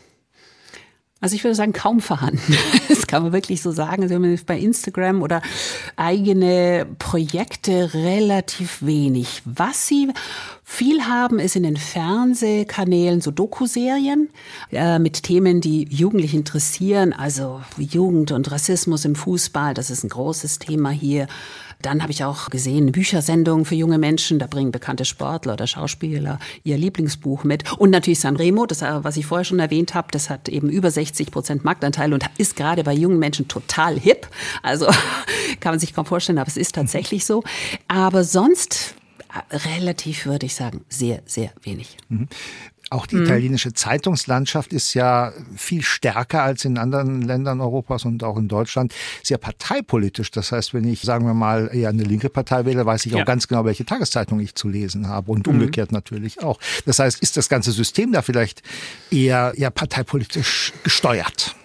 Also 1.19 1.35
ich 1.35 1.43
würde 1.43 1.53
sagen, 1.53 1.71
kaum 1.71 2.01
vorhanden. 2.01 2.57
Das 2.89 3.07
kann 3.07 3.23
man 3.23 3.31
wirklich 3.33 3.61
so 3.61 3.71
sagen. 3.71 4.03
Also 4.03 4.19
bei 4.45 4.57
Instagram 4.57 5.21
oder 5.21 5.41
eigene 5.95 6.85
Projekte 6.99 7.93
relativ 7.93 8.81
wenig. 8.81 9.41
Was 9.45 9.87
sie 9.87 10.09
viel 10.63 11.03
haben, 11.03 11.39
ist 11.39 11.55
in 11.55 11.63
den 11.63 11.77
Fernsehkanälen 11.77 13.21
so 13.21 13.31
Dokuserien 13.31 14.29
äh, 14.71 14.99
mit 14.99 15.23
Themen, 15.23 15.61
die 15.61 15.87
Jugendliche 15.89 16.37
interessieren. 16.37 17.13
Also 17.13 17.61
Jugend 17.77 18.31
und 18.31 18.49
Rassismus 18.51 19.03
im 19.03 19.15
Fußball, 19.15 19.73
das 19.73 19.89
ist 19.89 20.03
ein 20.03 20.09
großes 20.09 20.59
Thema 20.59 20.89
hier. 20.89 21.27
Dann 21.81 22.01
habe 22.01 22.11
ich 22.11 22.23
auch 22.23 22.49
gesehen 22.49 22.91
Büchersendungen 22.91 23.65
für 23.65 23.75
junge 23.75 23.97
Menschen. 23.97 24.39
Da 24.39 24.47
bringen 24.47 24.71
bekannte 24.71 25.05
Sportler 25.05 25.53
oder 25.53 25.67
Schauspieler 25.67 26.39
ihr 26.63 26.77
Lieblingsbuch 26.77 27.43
mit. 27.43 27.71
Und 27.77 27.89
natürlich 27.89 28.19
Sanremo, 28.19 28.65
das, 28.65 28.81
äh, 28.81 29.03
was 29.03 29.17
ich 29.17 29.25
vorher 29.25 29.45
schon 29.45 29.59
erwähnt 29.59 29.93
habe, 29.93 30.09
das 30.11 30.29
hat 30.29 30.49
eben 30.49 30.69
über 30.69 30.91
60 30.91 31.31
Prozent 31.31 31.63
Marktanteil 31.63 32.13
und 32.13 32.25
ist 32.37 32.55
gerade 32.55 32.83
bei 32.83 32.93
jungen 32.93 33.19
Menschen 33.19 33.47
total 33.47 33.99
hip. 33.99 34.27
Also 34.63 34.85
kann 35.59 35.73
man 35.73 35.79
sich 35.79 35.93
kaum 35.93 36.05
vorstellen, 36.05 36.37
aber 36.37 36.47
es 36.47 36.57
ist 36.57 36.75
tatsächlich 36.75 37.25
so. 37.25 37.43
Aber 37.87 38.23
sonst 38.23 38.95
äh, 39.49 39.55
relativ, 39.55 40.25
würde 40.25 40.45
ich 40.45 40.55
sagen, 40.55 40.85
sehr, 40.89 41.21
sehr 41.25 41.51
wenig. 41.63 41.97
Auch 42.91 43.05
die 43.05 43.15
mhm. 43.15 43.23
italienische 43.23 43.71
Zeitungslandschaft 43.71 44.73
ist 44.73 44.93
ja 44.95 45.31
viel 45.55 45.81
stärker 45.81 46.43
als 46.43 46.65
in 46.65 46.77
anderen 46.77 47.21
Ländern 47.21 47.61
Europas 47.61 48.03
und 48.03 48.21
auch 48.21 48.35
in 48.35 48.49
Deutschland 48.49 48.93
sehr 49.23 49.37
parteipolitisch. 49.37 50.29
Das 50.29 50.51
heißt, 50.51 50.73
wenn 50.73 50.83
ich, 50.83 50.99
sagen 51.01 51.25
wir 51.25 51.33
mal, 51.33 51.69
eher 51.73 51.87
eine 51.87 52.03
linke 52.03 52.27
Partei 52.27 52.65
wähle, 52.65 52.85
weiß 52.85 53.05
ich 53.05 53.15
auch 53.15 53.23
ganz 53.23 53.47
genau, 53.47 53.63
welche 53.63 53.85
Tageszeitung 53.85 54.41
ich 54.41 54.55
zu 54.55 54.67
lesen 54.67 55.07
habe 55.07 55.31
und 55.31 55.47
mhm. 55.47 55.53
umgekehrt 55.53 55.93
natürlich 55.93 56.43
auch. 56.43 56.59
Das 56.85 56.99
heißt, 56.99 57.21
ist 57.21 57.37
das 57.37 57.47
ganze 57.47 57.71
System 57.71 58.11
da 58.11 58.21
vielleicht 58.21 58.61
eher, 59.09 59.53
eher 59.55 59.71
parteipolitisch 59.71 60.73
gesteuert? 60.83 61.55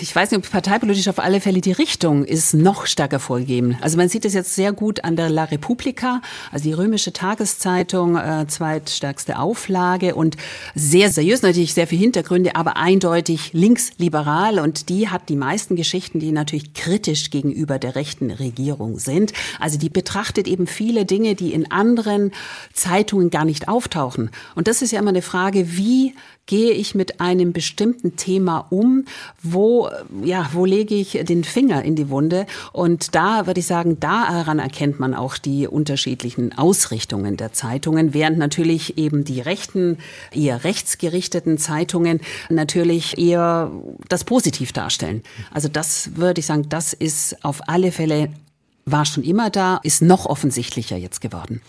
Ich 0.00 0.14
weiß 0.14 0.30
nicht, 0.30 0.44
ob 0.44 0.50
parteipolitisch 0.50 1.08
auf 1.08 1.18
alle 1.18 1.40
Fälle 1.40 1.60
die 1.60 1.72
Richtung 1.72 2.24
ist 2.24 2.54
noch 2.54 2.86
stärker 2.86 3.18
vorgegeben. 3.18 3.76
Also 3.80 3.96
man 3.96 4.08
sieht 4.08 4.24
es 4.24 4.34
jetzt 4.34 4.54
sehr 4.54 4.72
gut 4.72 5.04
an 5.04 5.16
der 5.16 5.30
La 5.30 5.44
Repubblica, 5.44 6.20
also 6.52 6.64
die 6.64 6.72
römische 6.72 7.12
Tageszeitung, 7.12 8.16
äh, 8.16 8.46
zweitstärkste 8.46 9.38
Auflage 9.38 10.14
und 10.14 10.36
sehr 10.74 11.10
seriös, 11.10 11.42
natürlich 11.42 11.74
sehr 11.74 11.86
viele 11.86 12.02
Hintergründe, 12.02 12.56
aber 12.56 12.76
eindeutig 12.76 13.52
linksliberal 13.52 14.58
und 14.58 14.88
die 14.88 15.08
hat 15.08 15.28
die 15.28 15.36
meisten 15.36 15.76
Geschichten, 15.76 16.20
die 16.20 16.32
natürlich 16.32 16.74
kritisch 16.74 17.30
gegenüber 17.30 17.78
der 17.78 17.94
rechten 17.94 18.30
Regierung 18.30 18.98
sind. 18.98 19.32
Also 19.58 19.78
die 19.78 19.90
betrachtet 19.90 20.46
eben 20.46 20.66
viele 20.66 21.04
Dinge, 21.04 21.34
die 21.34 21.52
in 21.52 21.70
anderen 21.70 22.32
Zeitungen 22.72 23.30
gar 23.30 23.44
nicht 23.44 23.68
auftauchen. 23.68 24.30
Und 24.54 24.68
das 24.68 24.82
ist 24.82 24.92
ja 24.92 24.98
immer 24.98 25.10
eine 25.10 25.22
Frage, 25.22 25.76
wie 25.76 26.14
gehe 26.50 26.72
ich 26.72 26.96
mit 26.96 27.20
einem 27.20 27.52
bestimmten 27.52 28.16
Thema 28.16 28.66
um? 28.70 29.04
Wo, 29.40 29.69
ja, 30.22 30.48
wo 30.52 30.64
lege 30.64 30.94
ich 30.94 31.18
den 31.22 31.44
Finger 31.44 31.84
in 31.84 31.96
die 31.96 32.10
Wunde? 32.10 32.46
Und 32.72 33.14
da 33.14 33.46
würde 33.46 33.60
ich 33.60 33.66
sagen, 33.66 34.00
daran 34.00 34.58
erkennt 34.58 35.00
man 35.00 35.14
auch 35.14 35.38
die 35.38 35.66
unterschiedlichen 35.66 36.56
Ausrichtungen 36.56 37.36
der 37.36 37.52
Zeitungen, 37.52 38.14
während 38.14 38.38
natürlich 38.38 38.98
eben 38.98 39.24
die 39.24 39.40
rechten, 39.40 39.98
eher 40.32 40.64
rechtsgerichteten 40.64 41.58
Zeitungen 41.58 42.20
natürlich 42.48 43.18
eher 43.18 43.70
das 44.08 44.24
positiv 44.24 44.72
darstellen. 44.72 45.22
Also 45.50 45.68
das 45.68 46.16
würde 46.16 46.40
ich 46.40 46.46
sagen, 46.46 46.66
das 46.68 46.92
ist 46.92 47.44
auf 47.44 47.68
alle 47.68 47.92
Fälle 47.92 48.30
war 48.92 49.04
schon 49.04 49.22
immer 49.24 49.50
da, 49.50 49.80
ist 49.82 50.02
noch 50.02 50.26
offensichtlicher 50.26 50.96
jetzt 50.96 51.20
geworden. 51.20 51.60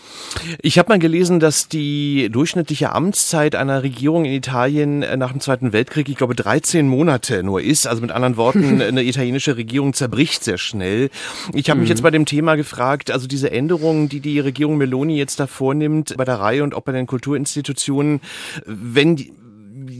Ich 0.62 0.78
habe 0.78 0.90
mal 0.90 1.00
gelesen, 1.00 1.40
dass 1.40 1.68
die 1.68 2.30
durchschnittliche 2.32 2.94
Amtszeit 2.94 3.56
einer 3.56 3.84
Regierung 3.84 4.26
in 4.26 4.34
Italien 4.34 5.04
äh, 5.04 5.18
nach 5.18 5.32
dem 5.32 5.42
Zweiten 5.42 5.74
Weltkrieg, 5.74 6.10
ich 6.10 6.16
glaube, 6.16 6.36
13 6.36 6.88
Monate 6.88 7.44
nur 7.44 7.62
ist. 7.62 7.88
Also 7.88 8.02
mit 8.02 8.12
anderen 8.12 8.38
Worten, 8.38 8.82
eine 8.82 9.04
italienische 9.04 9.58
Regierung 9.58 9.94
zerbricht 9.94 10.44
sehr 10.44 10.58
schnell. 10.58 11.10
Ich 11.54 11.70
habe 11.70 11.80
mich 11.80 11.90
mhm. 11.90 11.92
jetzt 11.92 12.04
bei 12.04 12.12
dem 12.12 12.26
Thema 12.26 12.56
gefragt, 12.56 13.12
also 13.12 13.28
diese 13.28 13.52
Änderungen, 13.52 14.10
die 14.10 14.20
die 14.20 14.40
Regierung 14.40 14.78
Meloni 14.78 15.18
jetzt 15.18 15.40
da 15.40 15.48
vornimmt 15.48 16.16
bei 16.18 16.26
der 16.26 16.40
Reihe 16.40 16.64
und 16.64 16.74
auch 16.74 16.82
bei 16.82 16.92
den 16.92 17.08
Kulturinstitutionen, 17.08 18.22
wenn 18.66 19.16
die, 19.16 19.34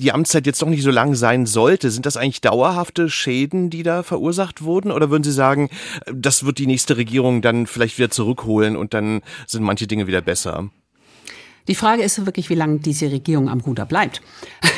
die 0.02 0.12
Amtszeit 0.12 0.46
jetzt 0.46 0.62
doch 0.62 0.68
nicht 0.68 0.84
so 0.84 0.92
lang 0.92 1.16
sein 1.16 1.46
sollte, 1.46 1.92
sind 1.92 2.06
das 2.06 2.18
eigentlich 2.18 2.42
dauerhafte 2.42 3.10
Schäden, 3.10 3.70
die 3.70 3.84
da 3.84 4.04
verursacht 4.04 4.64
wurden? 4.64 4.92
Oder 4.92 5.10
würden 5.10 5.24
Sie 5.24 5.32
sagen, 5.32 5.70
das 6.12 6.46
wird 6.46 6.58
die 6.58 6.68
nächste 6.68 6.98
Regierung 6.98 7.42
dann 7.42 7.68
vielleicht 7.68 7.98
wieder 7.98 8.10
zurückholen 8.10 8.76
und 8.76 8.94
dann 8.94 9.22
sind 9.48 9.64
manche 9.64 9.88
Dinge 9.88 10.08
wieder 10.08 10.22
besser? 10.22 10.70
Die 11.68 11.76
Frage 11.76 12.04
ist 12.04 12.26
wirklich, 12.26 12.50
wie 12.50 12.56
lange 12.56 12.80
diese 12.80 13.12
Regierung 13.12 13.50
am 13.50 13.60
Ruder 13.62 13.86
bleibt. 13.86 14.22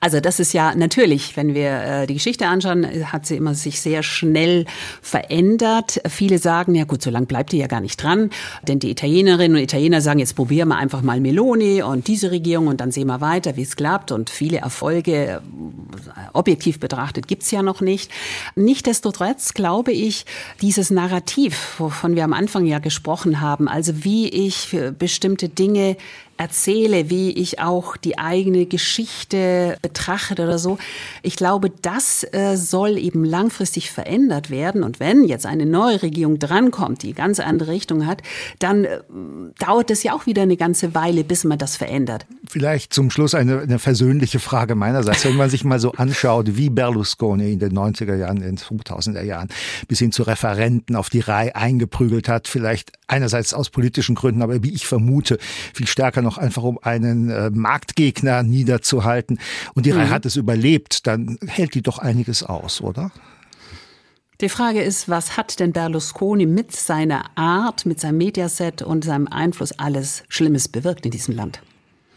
Also 0.00 0.18
das 0.18 0.40
ist 0.40 0.52
ja 0.52 0.74
natürlich, 0.74 1.36
wenn 1.36 1.54
wir 1.54 1.70
äh, 1.70 2.06
die 2.08 2.14
Geschichte 2.14 2.48
anschauen, 2.48 2.84
hat 3.12 3.24
sie 3.24 3.36
immer 3.36 3.54
sich 3.54 3.80
sehr 3.80 4.02
schnell 4.02 4.66
verändert. 5.00 6.00
Viele 6.08 6.38
sagen, 6.38 6.74
ja 6.74 6.84
gut, 6.84 7.02
so 7.02 7.10
lange 7.10 7.26
bleibt 7.26 7.52
die 7.52 7.58
ja 7.58 7.68
gar 7.68 7.80
nicht 7.80 8.02
dran. 8.02 8.30
Denn 8.66 8.80
die 8.80 8.90
Italienerinnen 8.90 9.56
und 9.56 9.62
Italiener 9.62 10.00
sagen, 10.00 10.18
jetzt 10.18 10.34
probieren 10.34 10.68
wir 10.68 10.76
einfach 10.76 11.02
mal 11.02 11.20
Meloni 11.20 11.82
und 11.82 12.08
diese 12.08 12.32
Regierung 12.32 12.66
und 12.66 12.80
dann 12.80 12.90
sehen 12.90 13.06
wir 13.06 13.20
weiter, 13.20 13.56
wie 13.56 13.62
es 13.62 13.76
klappt. 13.76 14.10
Und 14.10 14.28
viele 14.28 14.58
Erfolge, 14.58 15.12
äh, 15.12 15.38
objektiv 16.32 16.80
betrachtet, 16.80 17.28
gibt's 17.28 17.50
ja 17.50 17.62
noch 17.62 17.80
nicht. 17.80 18.10
Nichtsdestotrotz 18.56 19.54
glaube 19.54 19.92
ich, 19.92 20.26
dieses 20.60 20.90
Narrativ, 20.90 21.78
wovon 21.78 22.16
wir 22.16 22.24
am 22.24 22.32
Anfang 22.32 22.66
ja 22.66 22.80
gesprochen 22.80 23.40
haben, 23.40 23.68
also 23.68 24.04
wie 24.04 24.28
ich 24.28 24.76
bestimmte 24.98 25.48
Dinge 25.48 25.96
erzähle, 26.42 27.08
wie 27.08 27.30
ich 27.30 27.60
auch 27.60 27.96
die 27.96 28.18
eigene 28.18 28.66
Geschichte 28.66 29.76
betrachte 29.80 30.42
oder 30.42 30.58
so. 30.58 30.76
Ich 31.22 31.36
glaube, 31.36 31.70
das 31.70 32.26
äh, 32.32 32.56
soll 32.56 32.98
eben 32.98 33.24
langfristig 33.24 33.92
verändert 33.92 34.50
werden. 34.50 34.82
Und 34.82 34.98
wenn 34.98 35.22
jetzt 35.22 35.46
eine 35.46 35.66
neue 35.66 36.02
Regierung 36.02 36.40
drankommt, 36.40 37.04
die 37.04 37.12
ganz 37.12 37.38
andere 37.38 37.70
Richtung 37.70 38.06
hat, 38.06 38.22
dann 38.58 38.84
äh, 38.84 38.98
dauert 39.60 39.92
es 39.92 40.02
ja 40.02 40.14
auch 40.14 40.26
wieder 40.26 40.42
eine 40.42 40.56
ganze 40.56 40.96
Weile, 40.96 41.22
bis 41.22 41.44
man 41.44 41.58
das 41.58 41.76
verändert. 41.76 42.26
Vielleicht 42.48 42.92
zum 42.92 43.12
Schluss 43.12 43.36
eine, 43.36 43.60
eine 43.60 43.78
versöhnliche 43.78 44.40
Frage 44.40 44.74
meinerseits. 44.74 45.24
Wenn 45.24 45.36
man 45.36 45.48
sich 45.48 45.62
mal 45.62 45.78
so 45.78 45.92
anschaut, 45.92 46.56
wie 46.56 46.70
Berlusconi 46.70 47.52
in 47.52 47.60
den 47.60 47.72
90er 47.72 48.16
Jahren, 48.16 48.38
in 48.38 48.56
den 48.56 48.58
2000er 48.58 49.22
Jahren 49.22 49.48
bis 49.86 50.00
hin 50.00 50.10
zu 50.10 50.24
Referenten 50.24 50.96
auf 50.96 51.08
die 51.08 51.20
Reihe 51.20 51.54
eingeprügelt 51.54 52.28
hat, 52.28 52.48
vielleicht 52.48 52.90
einerseits 53.06 53.54
aus 53.54 53.70
politischen 53.70 54.16
Gründen, 54.16 54.42
aber 54.42 54.64
wie 54.64 54.72
ich 54.72 54.86
vermute, 54.86 55.38
viel 55.72 55.86
stärker 55.86 56.22
noch 56.22 56.31
einfach 56.38 56.62
um 56.62 56.78
einen 56.82 57.30
äh, 57.30 57.50
Marktgegner 57.50 58.42
niederzuhalten. 58.42 59.38
Und 59.74 59.86
die 59.86 59.92
mhm. 59.92 59.98
Reihe 59.98 60.10
hat 60.10 60.26
es 60.26 60.36
überlebt, 60.36 61.06
dann 61.06 61.38
hält 61.46 61.74
die 61.74 61.82
doch 61.82 61.98
einiges 61.98 62.42
aus, 62.42 62.80
oder? 62.80 63.10
Die 64.40 64.48
Frage 64.48 64.82
ist, 64.82 65.08
was 65.08 65.36
hat 65.36 65.60
denn 65.60 65.72
Berlusconi 65.72 66.46
mit 66.46 66.72
seiner 66.72 67.36
Art, 67.36 67.86
mit 67.86 68.00
seinem 68.00 68.18
Mediaset 68.18 68.82
und 68.82 69.04
seinem 69.04 69.28
Einfluss 69.28 69.70
alles 69.78 70.24
Schlimmes 70.28 70.66
bewirkt 70.66 71.04
in 71.04 71.12
diesem 71.12 71.36
Land? 71.36 71.62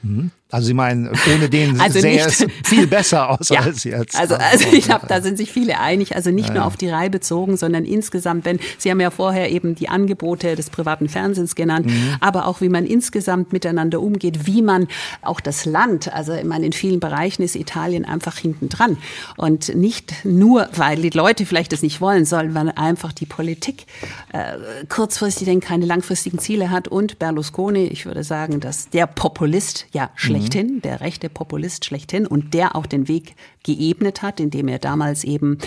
Mhm. 0.01 0.31
Also 0.55 0.67
Sie 0.67 0.73
meinen, 0.73 1.09
ohne 1.09 1.49
den 1.49 1.79
also 1.81 1.99
sähe 1.99 2.25
es 2.25 2.45
viel 2.63 2.87
besser 2.87 3.29
aus 3.29 3.49
ja. 3.49 3.59
als 3.59 3.83
jetzt. 3.83 4.15
Also, 4.15 4.35
also 4.35 4.67
ich 4.71 4.85
glaube, 4.85 5.05
da 5.07 5.21
sind 5.21 5.37
sich 5.37 5.51
viele 5.51 5.79
einig. 5.79 6.15
Also 6.15 6.31
nicht 6.31 6.47
ja, 6.49 6.55
nur 6.55 6.65
auf 6.65 6.77
die 6.77 6.87
Reihe 6.87 7.09
bezogen, 7.09 7.57
sondern 7.57 7.83
insgesamt, 7.83 8.45
wenn 8.45 8.59
Sie 8.77 8.89
haben 8.89 9.01
ja 9.01 9.11
vorher 9.11 9.51
eben 9.51 9.75
die 9.75 9.89
Angebote 9.89 10.55
des 10.55 10.69
privaten 10.69 11.09
Fernsehens 11.09 11.55
genannt, 11.55 11.87
mhm. 11.87 12.15
aber 12.21 12.47
auch 12.47 12.61
wie 12.61 12.69
man 12.69 12.85
insgesamt 12.85 13.51
miteinander 13.51 13.99
umgeht, 13.99 14.47
wie 14.47 14.61
man 14.61 14.87
auch 15.21 15.41
das 15.41 15.65
Land, 15.65 16.13
also 16.13 16.33
ich 16.33 16.45
meine, 16.45 16.65
in 16.65 16.73
vielen 16.73 17.01
Bereichen 17.01 17.43
ist 17.43 17.55
Italien 17.55 18.05
einfach 18.05 18.37
hinten 18.37 18.69
dran. 18.69 18.97
Und 19.35 19.75
nicht 19.75 20.23
nur, 20.23 20.69
weil 20.73 21.01
die 21.01 21.09
Leute 21.09 21.45
vielleicht 21.45 21.73
das 21.73 21.81
nicht 21.81 21.99
wollen, 21.99 22.23
sondern 22.23 22.69
einfach 22.69 23.11
die 23.11 23.25
Politik 23.25 23.87
äh, 24.31 24.85
kurzfristig 24.87 25.47
denn 25.47 25.59
keine 25.59 25.85
langfristigen 25.85 26.39
Ziele 26.39 26.71
hat 26.71 26.87
und 26.87 27.19
Berlusconi, 27.19 27.87
ich 27.87 28.05
würde 28.05 28.23
sagen, 28.23 28.61
dass 28.61 28.89
der 28.89 29.05
Populist 29.05 29.85
ja 29.91 30.09
schlecht 30.15 30.44
schlechthin, 30.45 30.75
mhm. 30.75 30.81
der 30.81 31.01
rechte 31.01 31.29
Populist 31.29 31.85
schlechthin 31.85 32.27
und 32.27 32.53
der 32.53 32.75
auch 32.75 32.85
den 32.85 33.07
Weg 33.07 33.35
geebnet 33.63 34.21
hat, 34.21 34.39
indem 34.39 34.67
er 34.67 34.79
damals 34.79 35.23
eben 35.23 35.57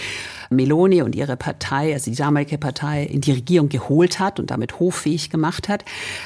Meloni 0.51 1.03
und 1.03 1.15
ihre 1.15 1.37
Partei, 1.37 1.93
also 1.93 2.11
die 2.11 2.17
damalige 2.17 2.59
Partei, 2.59 3.05
in 3.05 3.21
die 3.21 3.33
Regierung 3.33 3.69
geholt 3.69 4.19
hat 4.19 4.39
und 4.39 4.51
damit 4.51 4.79
hoffähig 4.79 5.31
gemacht 5.31 5.69
hat, 5.69 5.85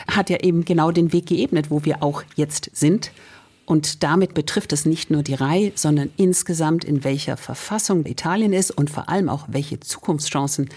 hat 0.08 0.30
er 0.30 0.44
eben 0.44 0.64
genau 0.64 0.90
den 0.90 1.12
Weg 1.12 1.26
geebnet, 1.26 1.70
wo 1.70 1.84
wir 1.84 2.02
auch 2.02 2.22
jetzt 2.36 2.70
sind. 2.74 3.12
Und 3.64 4.02
damit 4.02 4.34
betrifft 4.34 4.72
es 4.72 4.86
nicht 4.86 5.10
nur 5.10 5.22
die 5.22 5.34
Reihe, 5.34 5.72
sondern 5.76 6.10
insgesamt, 6.16 6.84
in 6.84 7.04
welcher 7.04 7.36
Verfassung 7.36 8.04
Italien 8.06 8.52
ist 8.52 8.72
und 8.72 8.90
vor 8.90 9.08
allem 9.08 9.28
auch, 9.28 9.46
welche 9.48 9.78
Zukunftschancen 9.78 10.68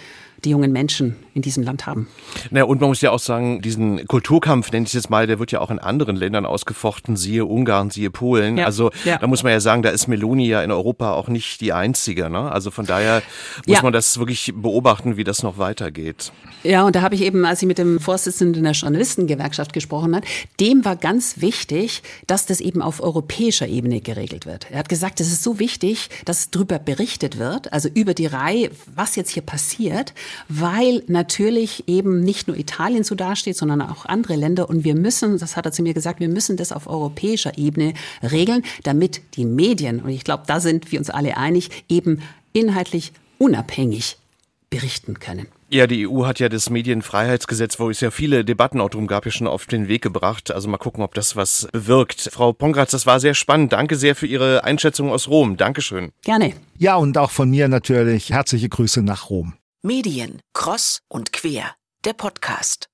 die 0.46 0.52
jungen 0.52 0.72
Menschen 0.72 1.16
in 1.34 1.42
diesem 1.42 1.64
Land 1.64 1.86
haben. 1.86 2.08
Naja, 2.52 2.66
und 2.66 2.80
man 2.80 2.90
muss 2.90 3.02
ja 3.02 3.12
auch 3.12 3.20
sagen, 3.20 3.62
diesen 3.62 4.06
Kulturkampf, 4.08 4.72
nenne 4.72 4.84
ich 4.84 4.90
es 4.90 4.94
jetzt 4.94 5.10
mal, 5.10 5.28
der 5.28 5.40
wird 5.40 5.52
ja 5.52 5.60
auch 5.60 5.72
in 5.72 5.80
anderen 5.80 6.16
Ländern 6.16 6.46
ausgefochten, 6.46 7.18
siehe 7.18 7.46
Ungarn, 7.46 7.90
siehe 7.90 8.10
Polen. 8.10 8.58
Ja, 8.58 8.66
also 8.66 8.92
ja. 9.04 9.18
da 9.18 9.28
muss 9.28 9.44
man 9.44 9.52
ja 9.52 9.60
sagen, 9.60 9.82
da 9.82 9.90
ist 9.90 10.08
Meloni 10.08 10.48
ja 10.48 10.62
in 10.62 10.72
Europa 10.72 11.14
auch 11.14 11.28
nicht 11.28 11.60
die 11.62 11.74
Einzige. 11.74 12.30
Ne? 12.30 12.52
Also 12.52 12.72
von 12.72 12.86
daher 12.86 13.22
muss 13.68 13.78
ja. 13.78 13.84
man 13.84 13.92
das 13.92 14.18
wirklich 14.18 14.54
beobachten, 14.56 15.18
wie 15.18 15.24
das 15.24 15.44
noch 15.44 15.58
weitergeht. 15.58 16.32
Ja, 16.64 16.84
und 16.84 16.96
da 16.96 17.02
habe 17.02 17.16
ich 17.16 17.22
eben, 17.22 17.46
als 17.46 17.62
ich 17.62 17.68
mit 17.68 17.78
dem 17.78 18.00
Vorsitzenden 18.00 18.64
der 18.64 18.72
Journalistengewerkschaft 18.72 19.74
gesprochen 19.74 20.16
hat, 20.16 20.24
dem 20.60 20.86
war 20.86 20.96
ganz 20.96 21.42
wichtig, 21.42 22.02
dass 22.28 22.46
das 22.46 22.62
eben 22.62 22.82
auf 22.82 23.02
europäischer 23.02 23.68
Ebene 23.68 24.02
geregelt 24.02 24.46
wird. 24.46 24.68
Er 24.72 24.80
hat 24.80 24.90
gesagt, 24.90 25.20
es 25.20 25.32
ist 25.32 25.44
so 25.44 25.60
wichtig, 25.60 26.10
dass 26.26 26.50
darüber 26.50 26.80
berichtet 26.80 27.38
wird, 27.38 27.74
also 27.74 27.90
über 27.94 28.14
die 28.14 28.26
Reihe, 28.26 28.72
was 28.96 29.16
jetzt 29.16 29.32
hier 29.32 29.44
passiert, 29.44 30.14
weil 30.48 31.04
natürlich 31.08 31.88
eben 31.88 32.22
nicht 32.22 32.48
nur 32.48 32.58
Italien 32.58 33.04
so 33.04 33.16
dasteht, 33.16 33.58
sondern 33.58 33.82
auch 33.82 34.06
andere 34.06 34.36
Länder. 34.36 34.70
Und 34.70 34.84
wir 34.84 34.96
müssen, 34.96 35.38
das 35.38 35.56
hat 35.56 35.66
er 35.66 35.72
zu 35.72 35.84
mir 35.84 35.94
gesagt, 35.94 36.20
wir 36.20 36.30
müssen 36.30 36.58
das 36.58 36.72
auf 36.72 36.88
europäischer 36.88 37.58
Ebene 37.58 37.94
regeln, 38.24 38.64
damit 38.84 39.22
die 39.36 39.46
Medien, 39.46 40.02
und 40.02 40.10
ich 40.10 40.24
glaube, 40.24 40.44
da 40.48 40.60
sind 40.60 40.92
wir 40.92 41.00
uns 41.00 41.10
alle 41.10 41.38
einig, 41.38 41.70
eben 41.90 42.22
inhaltlich 42.54 43.12
unabhängig 43.38 44.18
berichten 44.70 45.20
können. 45.20 45.48
Ja, 45.70 45.88
die 45.88 46.08
EU 46.08 46.26
hat 46.26 46.40
ja 46.40 46.48
das 46.48 46.70
Medienfreiheitsgesetz, 46.70 47.80
wo 47.80 47.90
es 47.90 48.00
ja 48.00 48.12
viele 48.12 48.46
Debatten 48.46 48.80
auch 48.80 48.90
drum 48.90 49.08
gab, 49.08 49.26
ja 49.26 49.32
schon 49.32 49.48
auf 49.48 49.66
den 49.66 49.88
Weg 49.88 50.04
gebracht. 50.04 50.52
Also 50.52 50.70
mal 50.70 50.78
gucken, 50.78 51.04
ob 51.04 51.16
das 51.16 51.36
was 51.36 51.68
bewirkt. 51.72 52.30
Frau 52.32 52.54
Pongratz, 52.54 52.92
das 52.92 53.06
war 53.06 53.20
sehr 53.20 53.34
spannend. 53.34 53.74
Danke 53.74 53.96
sehr 53.96 54.16
für 54.16 54.28
Ihre 54.28 54.64
Einschätzung 54.64 55.12
aus 55.12 55.28
Rom. 55.28 55.58
Dankeschön. 55.58 56.12
Gerne. 56.24 56.54
Ja, 56.78 56.96
und 56.96 57.18
auch 57.18 57.32
von 57.32 57.50
mir 57.50 57.68
natürlich 57.68 58.30
herzliche 58.30 58.70
Grüße 58.70 59.02
nach 59.02 59.30
Rom. 59.30 59.54
Medien, 59.86 60.42
Cross 60.54 61.02
und 61.10 61.32
Quer, 61.32 61.76
der 62.06 62.14
Podcast. 62.14 62.90